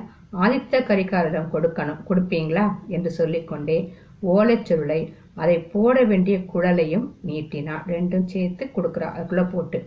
ஆதித்த 0.45 0.75
கரிகாலரிடம் 0.81 1.53
கொடுக்கணும். 1.53 2.03
கொடுப்பீங்களா? 2.09 2.67
என்று 2.89 3.11
சொல்லிக்கொண்டே 3.11 3.79
ஓலைச்சுருளை 4.27 5.01
அதை 5.35 5.57
போட 5.73 5.97
வேண்டிய 6.05 6.37
குழலையும் 6.53 7.07
நீட்டினான் 7.27 7.85
ரெண்டும் 7.87 8.25
சேர்த்து 8.25 8.65
கொடுக்குறா 8.77 9.09
அதுக்குள்ள 9.15 9.45
போட்டு 9.51 9.79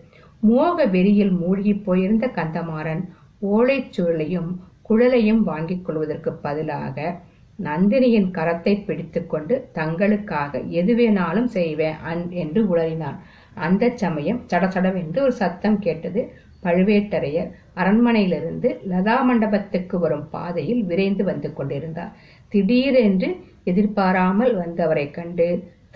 மோக 0.43 0.86
வெறியில் 0.86 1.34
மூழ்கி 1.41 1.73
போயிருந்த 1.88 2.26
கந்தமாறன் 2.38 3.04
ஓலைச்சுருளையும் 3.47 4.49
குழலையும் 4.89 5.41
வாங்கிக் 5.43 5.86
கொள்வதற்கு 5.86 6.32
பதிலாக 6.45 6.97
நந்தினியின் 7.60 8.30
கரத்தை 8.32 8.74
பிடித்துக்கொண்டு 8.86 9.56
தங்களுக்காக 9.76 10.62
எது 10.80 10.94
வேணாலும் 10.96 11.50
செய்வேன் 11.58 12.24
என்று 12.44 12.62
உளறினான். 12.74 13.18
அந்த 13.58 13.89
சமயம் 13.96 14.39
சடசடவென்று 14.52 15.20
ஒரு 15.22 15.34
சத்தம் 15.34 15.80
கேட்டது 15.80 16.22
பழுவேட்டரையர். 16.63 17.50
அரண்மனையிலிருந்து 17.76 18.70
லதா 18.92 19.18
மண்டபத்துக்கு 19.24 19.96
வரும் 20.00 20.26
பாதையில் 20.30 20.82
விரைந்து 20.84 21.24
வந்து 21.24 21.50
கொண்டிருந்தார். 21.54 22.13
திடீரென்று 22.50 23.30
எதிர்பாராமல் 23.63 24.54
வந்தவரை 24.56 25.06
கண்டு 25.12 25.48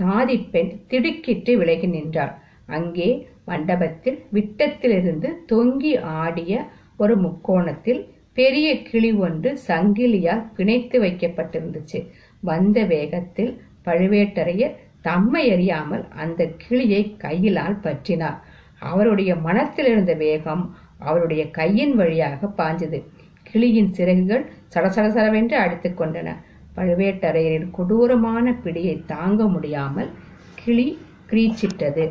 தாதி 0.01 0.37
பெண் 0.51 0.73
திடுக்கிட்டு 0.87 1.51
விலகி 1.57 1.87
நின்றாள். 1.87 2.33
அங்கே 2.67 3.09
மண்டபத்தில் 3.45 4.19
விட்டத்திலிருந்து 4.31 5.29
தொங்கி 5.51 5.93
ஆடிய 6.21 6.53
ஒரு 6.97 7.15
முக்கோணத்தில் 7.17 8.01
பெரிய 8.39 8.67
கிளி 8.87 9.11
ஒன்று 9.25 9.49
சங்கிலியால் 9.67 10.43
பிணைத்து 10.55 10.97
வைக்கப்பட்டிருந்துச்சு. 11.03 11.99
வந்த 12.43 12.77
வேகத்தில் 12.83 13.51
பழுவேட்டரையர் 13.85 14.75
தம்மை 15.01 15.43
அறியாமல் 15.51 16.03
அந்த 16.23 16.41
கிளியை 16.63 17.01
கையிலால் 17.17 17.81
பற்றினார். 17.85 18.37
அவருடைய 18.91 19.31
மனத்தில் 19.47 19.85
இருந்த 19.85 20.13
வேகம் 20.25 20.63
அவருடைய 20.99 21.43
கையின் 21.51 21.95
வழியாக 21.95 22.47
பாஞ்சது 22.59 22.99
கிளியின் 23.49 23.91
சிறகுகள் 23.91 24.45
சடசடசடவென்று 24.73 25.55
அடித்து 25.63 25.89
கொண்டன. 25.89 26.29
பழுவேட்டரையரின் 26.75 27.69
கொடூரமான 27.71 28.45
பிடியை 28.63 28.95
தாங்க 29.05 29.43
முடியாமல் 29.47 30.09
கிளி 30.63 30.87
கிரீச்சிட்டது. 31.29 32.05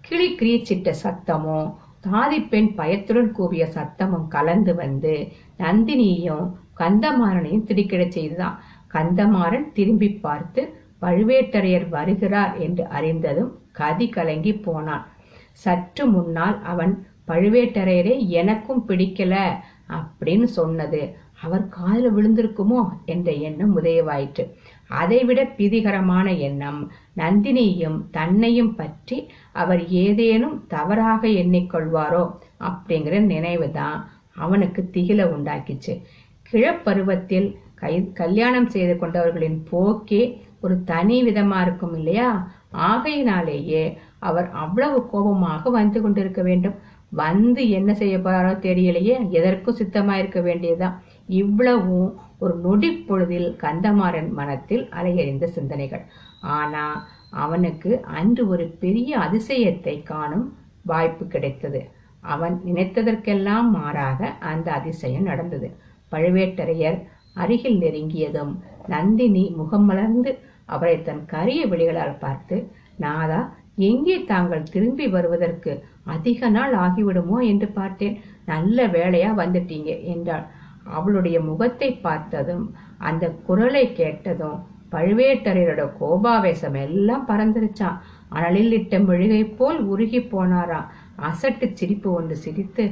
கிளி 0.00 0.28
கிரீச்சிட்ட 0.40 0.90
சத்தமும் 1.04 1.70
தாதிப்பெண் 2.04 2.74
பயத்துடன் 2.74 3.32
கூவிய 3.32 3.64
சத்தமும் 3.74 4.28
கலந்து 4.28 4.74
வந்து 4.74 5.14
நந்தினியையும் 5.58 6.46
கந்தமாறனையும் 6.78 7.66
திடுக்கிடச் 7.66 8.08
செய்துதான் 8.08 8.56
கந்தமாறன் 8.94 9.66
திரும்பி 9.72 10.08
பார்த்து 10.10 10.62
பழுவேட்டரையர் 11.02 11.88
வருகிறார் 11.88 12.54
என்று 12.58 12.84
அறிந்ததும் 12.88 13.50
கதி 13.72 14.08
கலங்கி 14.08 14.52
போனான். 14.52 15.04
சற்று 15.52 16.04
முன்னால் 16.06 16.56
அவன் 16.62 16.92
பழுவேட்டரையரே 17.28 18.14
எனக்கும் 18.32 18.84
பிடிக்கல 18.88 19.34
அப்படின்னு 19.88 20.48
சொன்னது. 20.58 21.00
அவர் 21.42 21.64
காதில் 21.68 22.14
விழுந்திருக்குமோ? 22.16 22.80
என்ற 23.04 23.32
எண்ணம் 23.48 23.72
உதயவாயிற்று 23.78 24.44
அதைவிட 24.90 25.40
பீதிகரமான 25.58 26.26
எண்ணம் 26.38 26.80
நந்தினியும் 27.16 27.98
தன்னையும் 28.10 28.72
பற்றி 28.74 29.18
அவர் 29.52 29.88
ஏதேனும் 29.88 30.66
தவறாக 30.66 31.28
எண்ணிக்கொள்வாரோ 31.28 32.22
அப்படிங்கிற 32.60 33.20
நினைவு 33.20 33.70
தான் 33.70 34.10
அவனுக்கு 34.34 34.90
திகில 34.92 35.20
உண்டாக்கிச்சு. 35.24 35.92
கிழப்பருவத்தில் 36.52 37.48
கை 37.74 38.12
கல்யாணம் 38.12 38.68
செய்து 38.68 38.94
கொண்டவர்களின் 38.94 39.58
போக்கே 39.70 40.22
ஒரு 40.60 40.84
தனி 40.84 41.24
விதமா 41.24 41.60
இருக்கும் 41.60 41.94
இல்லையா? 41.96 42.30
ஆகையினாலேயே 42.70 43.96
அவர் 44.18 44.48
அவ்வளவு 44.52 45.08
கோபமாக 45.08 45.70
வந்து 45.70 46.00
கொண்டிருக்க 46.00 46.42
வேண்டும். 46.42 46.76
வந்து 47.12 47.70
என்ன 47.70 47.94
செய்ய 47.94 48.18
போறாரோ 48.18 48.52
தெரியலையே. 48.58 49.30
எதற்கும் 49.30 49.76
சித்தமா 49.76 50.12
இருக்க 50.12 50.40
வேண்டியதுதான். 50.40 51.02
இவ்வளவும் 51.28 52.18
ஒரு 52.38 52.54
நொடி 52.56 52.90
பொழுதில் 52.90 53.56
கந்தமாறன் 53.62 54.30
மனத்தில் 54.30 54.88
அலையறிந்த 54.88 55.44
சிந்தனைகள். 55.44 56.04
ஆனா 56.40 56.84
அவனுக்கு 57.30 58.00
அன்று 58.00 58.48
ஒரு 58.48 58.66
பெரிய 58.78 59.18
அதிசயத்தை 59.18 60.02
காணும் 60.02 60.46
வாய்ப்பு 60.82 61.26
கிடைத்தது. 61.26 61.80
அவன் 62.20 62.60
நினைத்ததற்கெல்லாம் 62.64 63.68
மாறாக 63.70 64.26
அந்த 64.26 64.72
அதிசயம் 64.72 65.22
நடந்தது. 65.22 65.68
பழுவேட்டரையர் 66.12 66.98
அருகில் 67.34 67.78
நெருங்கியதும் 67.80 68.52
நந்தினி 68.86 69.52
முகம் 69.56 69.84
மலர்ந்து 69.84 70.38
அவரை 70.64 71.02
தன் 71.02 71.24
கரிய 71.26 71.66
விழிகளால் 71.66 72.18
பார்த்து 72.18 72.56
நாதா 72.96 73.58
எங்கே 73.74 74.24
தாங்கள் 74.24 74.62
திரும்பி 74.62 75.06
வருவதற்கு 75.06 75.84
அதிக 76.04 76.48
நாள் 76.48 76.74
ஆகிவிடுமோ? 76.74 77.38
என்று 77.42 77.68
பார்த்தேன். 77.68 78.16
நல்ல 78.46 78.86
வேளையா 78.86 79.30
வந்துட்டீங்க 79.34 80.04
என்றாள். 80.04 80.46
அவளுடைய 80.84 81.40
முகத்தை 81.40 81.92
பார்த்ததும் 81.92 82.74
அந்த 82.98 83.30
குரலை 83.46 83.92
கேட்டதும் 83.92 84.58
பழுவேட்டரையரோட 84.92 85.82
கோபாவேசம் 86.00 86.78
எல்லாம் 86.86 87.28
பறந்துருச்சான் 87.28 88.00
அனலில் 88.28 88.74
இட்ட 88.78 88.96
மெழுகை 88.98 89.42
போல் 89.54 89.78
உருகி 89.92 90.20
போனாராம் 90.32 90.90
அசட்டு 91.28 91.66
சிரிப்பு 91.72 92.08
ஒன்று 92.12 92.36
சிரித்து 92.36 92.84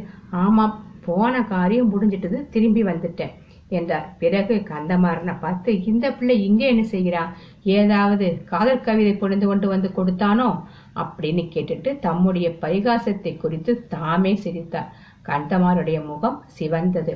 ஆமாம் 0.45 0.77
போன 1.07 1.35
காரியம் 1.53 1.93
முடிஞ்சிட்டது 1.93 2.39
திரும்பி 2.51 2.83
வந்துட்டேன் 2.85 3.35
என்றார். 3.71 4.07
பிறகு 4.19 4.55
கந்தமாறனை 4.71 5.35
பார்த்து 5.41 5.71
இந்த 5.85 6.07
பிள்ளை 6.13 6.37
இங்கே 6.45 6.67
என்ன 6.69 6.85
செய்கிறான் 6.93 7.31
ஏதாவது 7.77 8.27
காதல் 8.45 8.85
கவிதை 8.87 9.13
பொழிந்து 9.17 9.47
கொண்டு 9.47 9.67
வந்து 9.69 9.89
கொடுத்தானோ? 9.97 10.49
அப்படின்னு 10.95 11.43
கேட்டுட்டு 11.55 11.91
தம்முடைய 11.99 12.49
பரிகாசத்தை 12.63 13.33
குறித்து 13.37 13.75
தாமே 13.89 14.33
சிரித்தார். 14.45 14.93
கந்தமாருடைய 15.27 15.99
முகம் 16.07 16.39
சிவந்தது. 16.59 17.15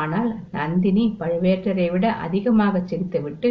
ஆனால் 0.00 0.30
நந்தினி 0.50 1.04
பழுவேட்டரை 1.20 1.88
விட 1.90 2.06
அதிகமாக 2.26 2.82
சிரித்துவிட்டு 2.90 3.50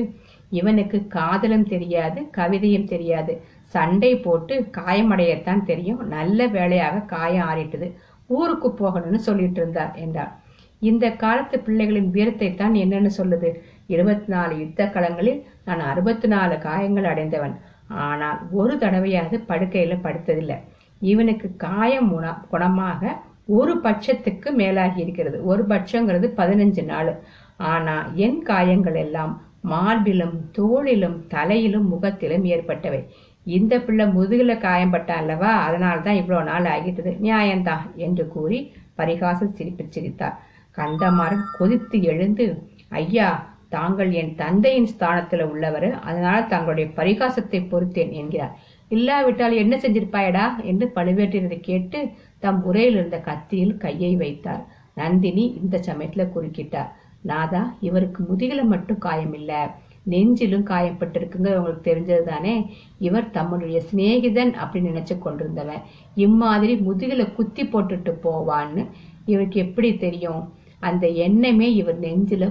இவனுக்கு 0.54 1.08
காதலும் 1.08 1.68
தெரியாது 1.68 2.30
கவிதையும் 2.38 2.88
தெரியாது. 2.88 3.42
சண்டை 3.64 4.16
போட்டு 4.16 4.70
காயமடையத்தான் 4.78 5.64
தெரியும். 5.64 6.08
நல்ல 6.08 6.48
வேலையாக 6.48 7.00
காயம் 7.00 7.50
ஆறிட்டது. 7.50 7.94
ஊருக்கு 8.28 8.68
போகணும்னு 8.68 9.16
சொல்லிட்டு 9.16 9.62
இருந்தார் 9.62 9.96
என்றார். 9.96 10.40
இந்த 10.80 11.10
காலத்து 11.10 11.62
பிள்ளைகளின் 11.66 12.10
வீரத்தை 12.10 12.56
தான் 12.56 12.74
என்னன்னு 12.74 13.10
சொல்லுது? 13.18 13.60
இருபத்தி 13.88 14.34
நாலு 14.34 14.60
யுத்த 14.60 14.86
களங்களில் 14.86 15.44
நான் 15.66 15.80
அறுபத்தி 15.80 16.28
நாலு 16.28 16.58
காயங்கள் 16.58 17.04
அடைந்தவன். 17.04 17.60
ஆனால் 17.88 18.40
ஒரு 18.52 18.78
தடவையாவது 18.78 19.44
படுக்கையில 19.48 20.00
படுத்ததில்லை. 20.04 20.58
இவனுக்கு 21.00 21.56
காயம் 21.58 22.10
குண- 22.10 22.38
குணமாக 22.52 23.08
ஒரு 23.46 23.80
பட்சத்துக்கு 23.84 24.52
மேலாகி 24.58 25.00
இருக்கிறது. 25.00 25.46
ஒரு 25.46 25.66
பட்சங்கிறது 25.68 26.32
பதினஞ்சு 26.38 26.84
நாள். 26.84 27.20
ஆனா 27.58 28.12
என் 28.14 28.44
காயங்கள் 28.44 28.96
எல்லாம் 28.96 29.42
மார்பிலும் 29.64 30.36
தோளிலும் 30.52 31.18
தலையிலும் 31.28 31.88
முகத்திலும் 31.88 32.44
ஏற்பட்டவை. 32.44 33.02
இந்த 33.46 33.80
பிள்ளை 33.80 34.06
முதுகில் 34.08 34.64
காயம்பட்டான் 34.66 35.22
அல்லவா? 35.22 35.52
அதனால 35.68 36.00
தான் 36.00 36.16
இவ்வளோ 36.16 36.44
நாள் 36.44 36.64
ஆகிட்டது. 36.64 37.12
நியாயம்தான் 37.22 37.86
என்று 37.96 38.28
கூறி 38.28 38.60
பரிகாச 38.98 39.48
சிரிப்பு 39.54 39.86
சிரித்தார். 39.90 40.38
கந்தமாறன் 40.78 41.44
கொதித்து 41.58 42.02
எழுந்து 42.02 42.46
ஐயா 42.90 43.28
தாங்கள் 43.70 44.12
என் 44.12 44.36
தந்தையின் 44.36 44.86
ஸ்தானத்தில் 44.86 45.44
உள்ளவர் 45.44 45.90
அதனால் 46.00 46.48
தங்களுடைய 46.48 46.90
பரிகாசத்தை 46.96 47.60
பொறுத்தேன் 47.70 48.12
என்கிறார். 48.12 48.54
இல்லாவிட்டால் 48.90 49.54
என்ன 49.54 49.76
செஞ்சிருப்பாயடா? 49.76 50.46
என்று 50.64 50.92
பழுவேட்டரரை 50.96 51.60
கேட்டு 51.60 52.00
தம் 52.40 52.64
உரையில் 52.64 52.94
இருந்த 52.94 53.18
கத்தியில் 53.18 53.78
கையை 53.78 54.16
வைத்தார். 54.16 54.64
நந்தினி 54.96 55.46
இந்த 55.62 55.78
சமயத்தில் 55.78 56.32
குறுக்கிட்டார். 56.36 56.92
நாதா 57.24 57.62
இவருக்கு 57.82 58.22
முதுகில 58.30 58.64
மட்டும் 58.64 58.98
காயம் 58.98 59.36
நெஞ்சிலும் 60.10 60.66
காயப்பட்டிருக்குங்க 60.70 61.50
உங்களுக்கு 61.58 61.84
தெரிஞ்சது 61.90 62.24
தானே 62.24 62.54
இவர் 62.98 63.30
தம்முடைய 63.30 63.78
சிநேகிதன் 63.90 64.52
அப்படின்னு 64.64 64.92
நினைச்சு 64.92 65.16
கொண்டிருந்தவன். 65.20 65.84
இம்மாதிரி 66.16 66.74
முதுகில 66.88 67.26
குத்தி 67.34 67.64
போட்டுட்டு 67.64 68.14
போவான்னு 68.24 68.84
இவருக்கு 69.26 69.60
எப்படி 69.60 69.98
தெரியும்? 69.98 70.42
அந்த 70.80 71.08
எண்ணமே 71.26 71.68
இவர் 71.74 72.00
நெஞ்சில 72.00 72.46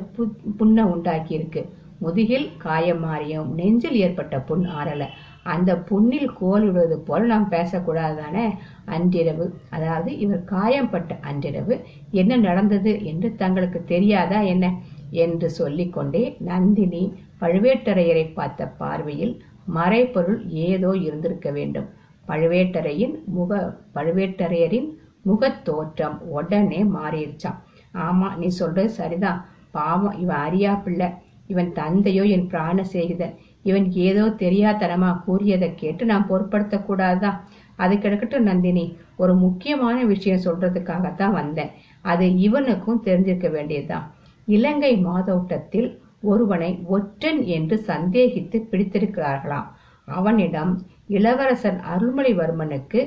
புண்ணை 0.58 0.85
உண்டாக்கி 0.85 1.35
இருக்கு 1.35 1.62
முதுகில் 1.98 2.48
காயம் 2.58 3.00
மாறியும் 3.00 3.50
நெஞ்சில் 3.54 3.98
ஏற்பட்ட 4.04 4.38
புண் 4.40 4.64
ஆறலை. 4.78 5.08
அந்த 5.42 5.70
புண்ணில் 5.78 6.31
கோலிடுவது 6.33 6.98
போல் 6.98 7.26
நாம் 7.26 7.48
பேசக்கூடாது 7.48 8.16
தானே 8.22 8.44
அன்றிரவு. 8.85 9.46
அதாவது 9.70 10.18
இவர் 10.18 10.44
காயம்பட்ட 10.44 11.18
அன்றிரவு. 11.20 11.74
என்ன 12.11 12.37
நடந்தது 12.37 13.05
என்று 13.05 13.35
தங்களுக்கு 13.35 13.85
தெரியாதா 13.85 14.40
என்ன? 14.40 14.66
என்று 15.11 15.50
சொல்லிக்கொண்டே 15.50 16.37
நந்தினி 16.38 17.02
பழுவேட்டரையரை 17.40 18.33
பார்த்த 18.35 18.66
பார்வையில் 18.66 19.35
மறைபொருள் 19.74 20.40
ஏதோ 20.48 20.92
இருந்திருக்க 20.96 21.50
வேண்டும். 21.50 21.88
பழுவேட்டரையின் 22.28 23.14
முக 23.24 23.52
பழுவேட்டரையரின் 23.94 24.88
முகத்தோற்றம் 25.26 26.16
உடனே 26.28 26.81
மாறிடுச்சான் 26.85 27.59
ஆமா 27.94 28.37
நீ 28.37 28.48
சொல்றது 28.48 28.90
சரிதான். 28.90 29.40
பாவம் 29.70 30.18
இவன் 30.18 30.37
அறியா 30.37 30.74
பிள்ளை 30.74 31.09
இவன் 31.46 31.72
தந்தையோ 31.72 32.24
என் 32.24 32.46
பிராண 32.46 32.85
சிநேகிதன். 32.92 33.35
இவன் 33.62 33.87
ஏதோ 34.07 34.25
தெரியாதனமா 34.44 35.11
கூறியதை 35.25 35.68
கேட்டு 35.75 36.05
நான் 36.05 36.29
பொருட்படுத்தக்கூடாதா 36.31 37.31
அது 37.77 37.94
கிடக்கட்டும் 37.96 38.42
நந்தினி. 38.42 38.85
ஒரு 39.16 39.35
முக்கியமான 39.35 39.98
விஷயம் 40.05 40.44
சொல்றதுக்காகத்தான் 40.44 41.33
வந்தேன். 41.33 41.70
அது 42.03 42.27
இவனுக்கும் 42.37 43.03
தெரிஞ்சிருக்க 43.05 43.48
வேண்டியதுதான் 43.51 44.07
இலங்கை 44.48 44.92
மாதோட்டத்தில் 44.96 45.88
ஒருவனை 46.22 46.70
ஒற்றன் 46.87 47.40
என்று 47.57 47.77
சந்தேகித்து 47.87 48.59
பிடித்திருக்கிறார்களாம். 48.70 49.68
அவனிடம் 50.09 50.72
இளவரசன் 51.09 51.79
அருள்மொழிவர்மனுக்கு 51.92 53.01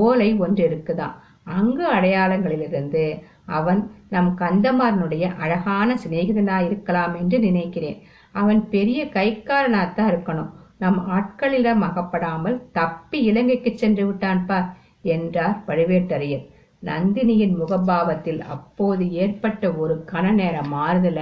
ஓலை 0.00 0.28
ஒன்று 0.36 0.62
இருக்குதான் 0.68 1.14
அங்கு 1.56 1.84
அடையாளங்களிலிருந்து 1.94 3.04
அவன் 3.44 3.80
நம் 4.08 4.30
கந்தமாரனுடைய 4.38 5.24
அழகான 5.36 5.96
சிநேகிதனாயிருக்கலாம் 6.04 7.14
என்று 7.20 7.38
நினைக்கிறேன். 7.38 7.98
அவன் 8.30 8.68
பெரிய 8.68 9.04
கைக்காரனாத்தான் 9.04 10.10
இருக்கணும். 10.12 10.50
நம் 10.78 10.98
ஆட்களிடம் 11.10 11.80
அகப்படாமல் 11.80 12.62
தப்பி 12.72 13.22
இலங்கைக்கு 13.22 13.78
சென்று 13.78 14.12
விட்டான்பா? 14.12 14.58
என்றார் 15.02 15.62
பழுவேட்டரையர். 15.66 16.46
நந்தினியின் 16.84 17.54
முகபாவத்தில் 17.56 18.40
அப்போது 18.40 19.12
ஏற்பட்ட 19.12 19.72
ஒரு 19.72 20.04
கன 20.12 20.32
நேர 20.32 20.60
மாறுதல 20.60 21.20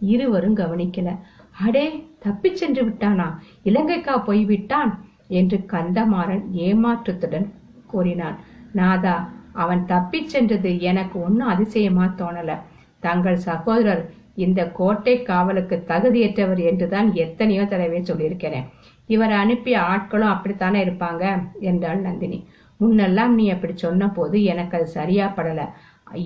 இருவரும் 0.00 0.56
கவனிக்கல 0.56 1.18
அடே 1.66 1.86
தப்பி 2.18 2.56
சென்று 2.56 2.82
விட்டானா? 2.84 3.28
இலங்கைக்கா 3.64 4.24
போய்விட்டான்? 4.24 5.04
என்று 5.28 5.58
கந்தமாறன் 5.66 6.44
ஏமாற்றத்துடன் 6.52 7.46
கூறினான். 7.86 8.36
நாதா 8.72 9.28
அவன் 9.52 9.86
தப்பிச் 9.86 10.28
சென்றது 10.28 10.80
எனக்கு 10.80 11.22
ஒன்னும் 11.22 11.48
அதிசயமா 11.48 12.04
தோணல. 12.04 12.50
தங்கள் 13.00 13.36
சகோதரர் 13.36 14.10
இந்த 14.36 14.60
கோட்டை 14.78 15.14
காவலுக்கு 15.22 15.76
தகுதியற்றவர் 15.88 16.62
என்றுதான் 16.70 17.08
எத்தனையோ 17.14 17.64
தடவை 17.64 18.00
சொல்லியிருக்கிறேன். 18.02 18.66
இவர் 19.06 19.34
அனுப்பிய 19.42 19.76
ஆட்களும் 19.92 20.32
அப்படித்தானே 20.34 20.78
இருப்பாங்க? 20.84 21.24
என்றாள் 21.60 22.00
நந்தினி. 22.00 22.38
முன்னெல்லாம் 22.80 23.32
நீ 23.38 23.44
அப்படி 23.50 23.74
சொன்ன 23.76 24.08
போது 24.10 24.36
எனக்கு 24.52 24.76
அது 24.78 24.88
சரியா 24.96 25.26
படல 25.36 25.60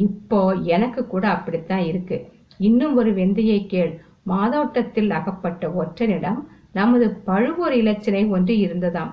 இப்போ 0.06 0.40
எனக்கு 0.76 1.00
கூட 1.06 1.24
அப்படித்தான் 1.28 1.84
இருக்கு. 1.84 2.16
இன்னும் 2.58 2.96
ஒரு 2.96 3.10
வெந்தையை 3.14 3.60
கேள். 3.66 3.92
மாதோட்டத்தில் 4.22 5.10
அகப்பட்ட 5.10 5.68
ஒற்றனிடம் 5.82 6.40
நமது 6.72 7.06
பழுவூர் 7.28 7.72
இலச்சினை 7.72 8.22
ஒன்று 8.28 8.54
இருந்ததாம். 8.66 9.12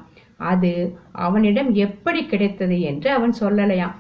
அது 0.52 0.72
அவனிடம் 1.26 1.70
எப்படி 1.86 2.22
கிடைத்தது 2.26 2.76
என்று 2.82 3.10
அவன் 3.12 3.34
சொல்லலையாம். 3.40 3.96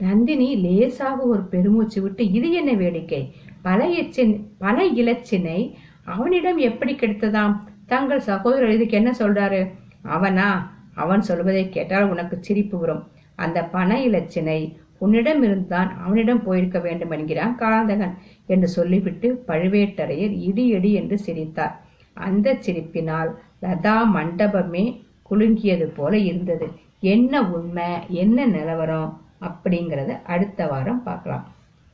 நந்தினி 0.00 0.48
லேசாக 0.56 1.18
ஒரு 1.22 1.42
பெருமூச்சு 1.52 1.98
விட்டு 2.02 2.22
இது 2.32 2.48
என்ன 2.52 2.72
வேடிக்கை? 2.72 3.22
பல 3.62 3.84
எச்சின் 3.86 4.46
பல 4.58 4.84
இலச்சினை 4.84 5.74
அவனிடம் 6.04 6.58
எப்படி 6.58 6.92
கிடைத்ததாம்? 6.94 7.54
தங்கள் 7.86 8.20
சகோதரர் 8.20 8.70
இதுக்கு 8.70 8.96
என்ன 8.96 9.10
சொல்றாரு? 9.18 9.70
அவனா? 10.02 10.48
அவன் 10.94 11.20
சொல்வதை 11.20 11.68
கேட்டால் 11.68 12.08
உனக்கு 12.08 12.36
சிரிப்பு 12.40 12.78
வரும். 12.78 13.08
அந்த 13.34 13.64
பண 13.64 13.98
இலச்சினை 13.98 14.76
உன்னிடம் 14.98 15.42
இருந்தான் 15.42 15.98
அவனிடம் 15.98 16.42
போயிருக்க 16.42 16.78
வேண்டும் 16.78 17.10
என்கிறான் 17.10 17.56
காந்தகன் 17.58 18.14
என்று 18.46 18.68
சொல்லிவிட்டு 18.68 19.44
பழுவேட்டரையர் 19.48 20.34
இடி 20.40 20.66
இடி 20.66 20.92
என்று 20.92 21.18
சிரித்தார். 21.18 21.80
அந்த 22.14 22.58
சிரிப்பினால் 22.66 23.30
லதா 23.62 23.96
மண்டபமே 24.14 24.84
குலுங்கியது 25.30 25.84
போல 25.84 26.18
இருந்தது. 26.18 26.68
என்ன 27.00 27.42
உண்மை? 27.50 27.90
என்ன 28.08 28.46
நிலவரம்? 28.46 29.20
அப்படிங்கிறத 29.40 30.22
அடுத்த 30.26 30.66
வாரம் 30.66 31.02
பார்க்கலாம். 31.02 31.46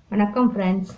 வணக்கம் 0.08 0.56
ஃப்ரெண்ட்ஸ் 0.56 0.94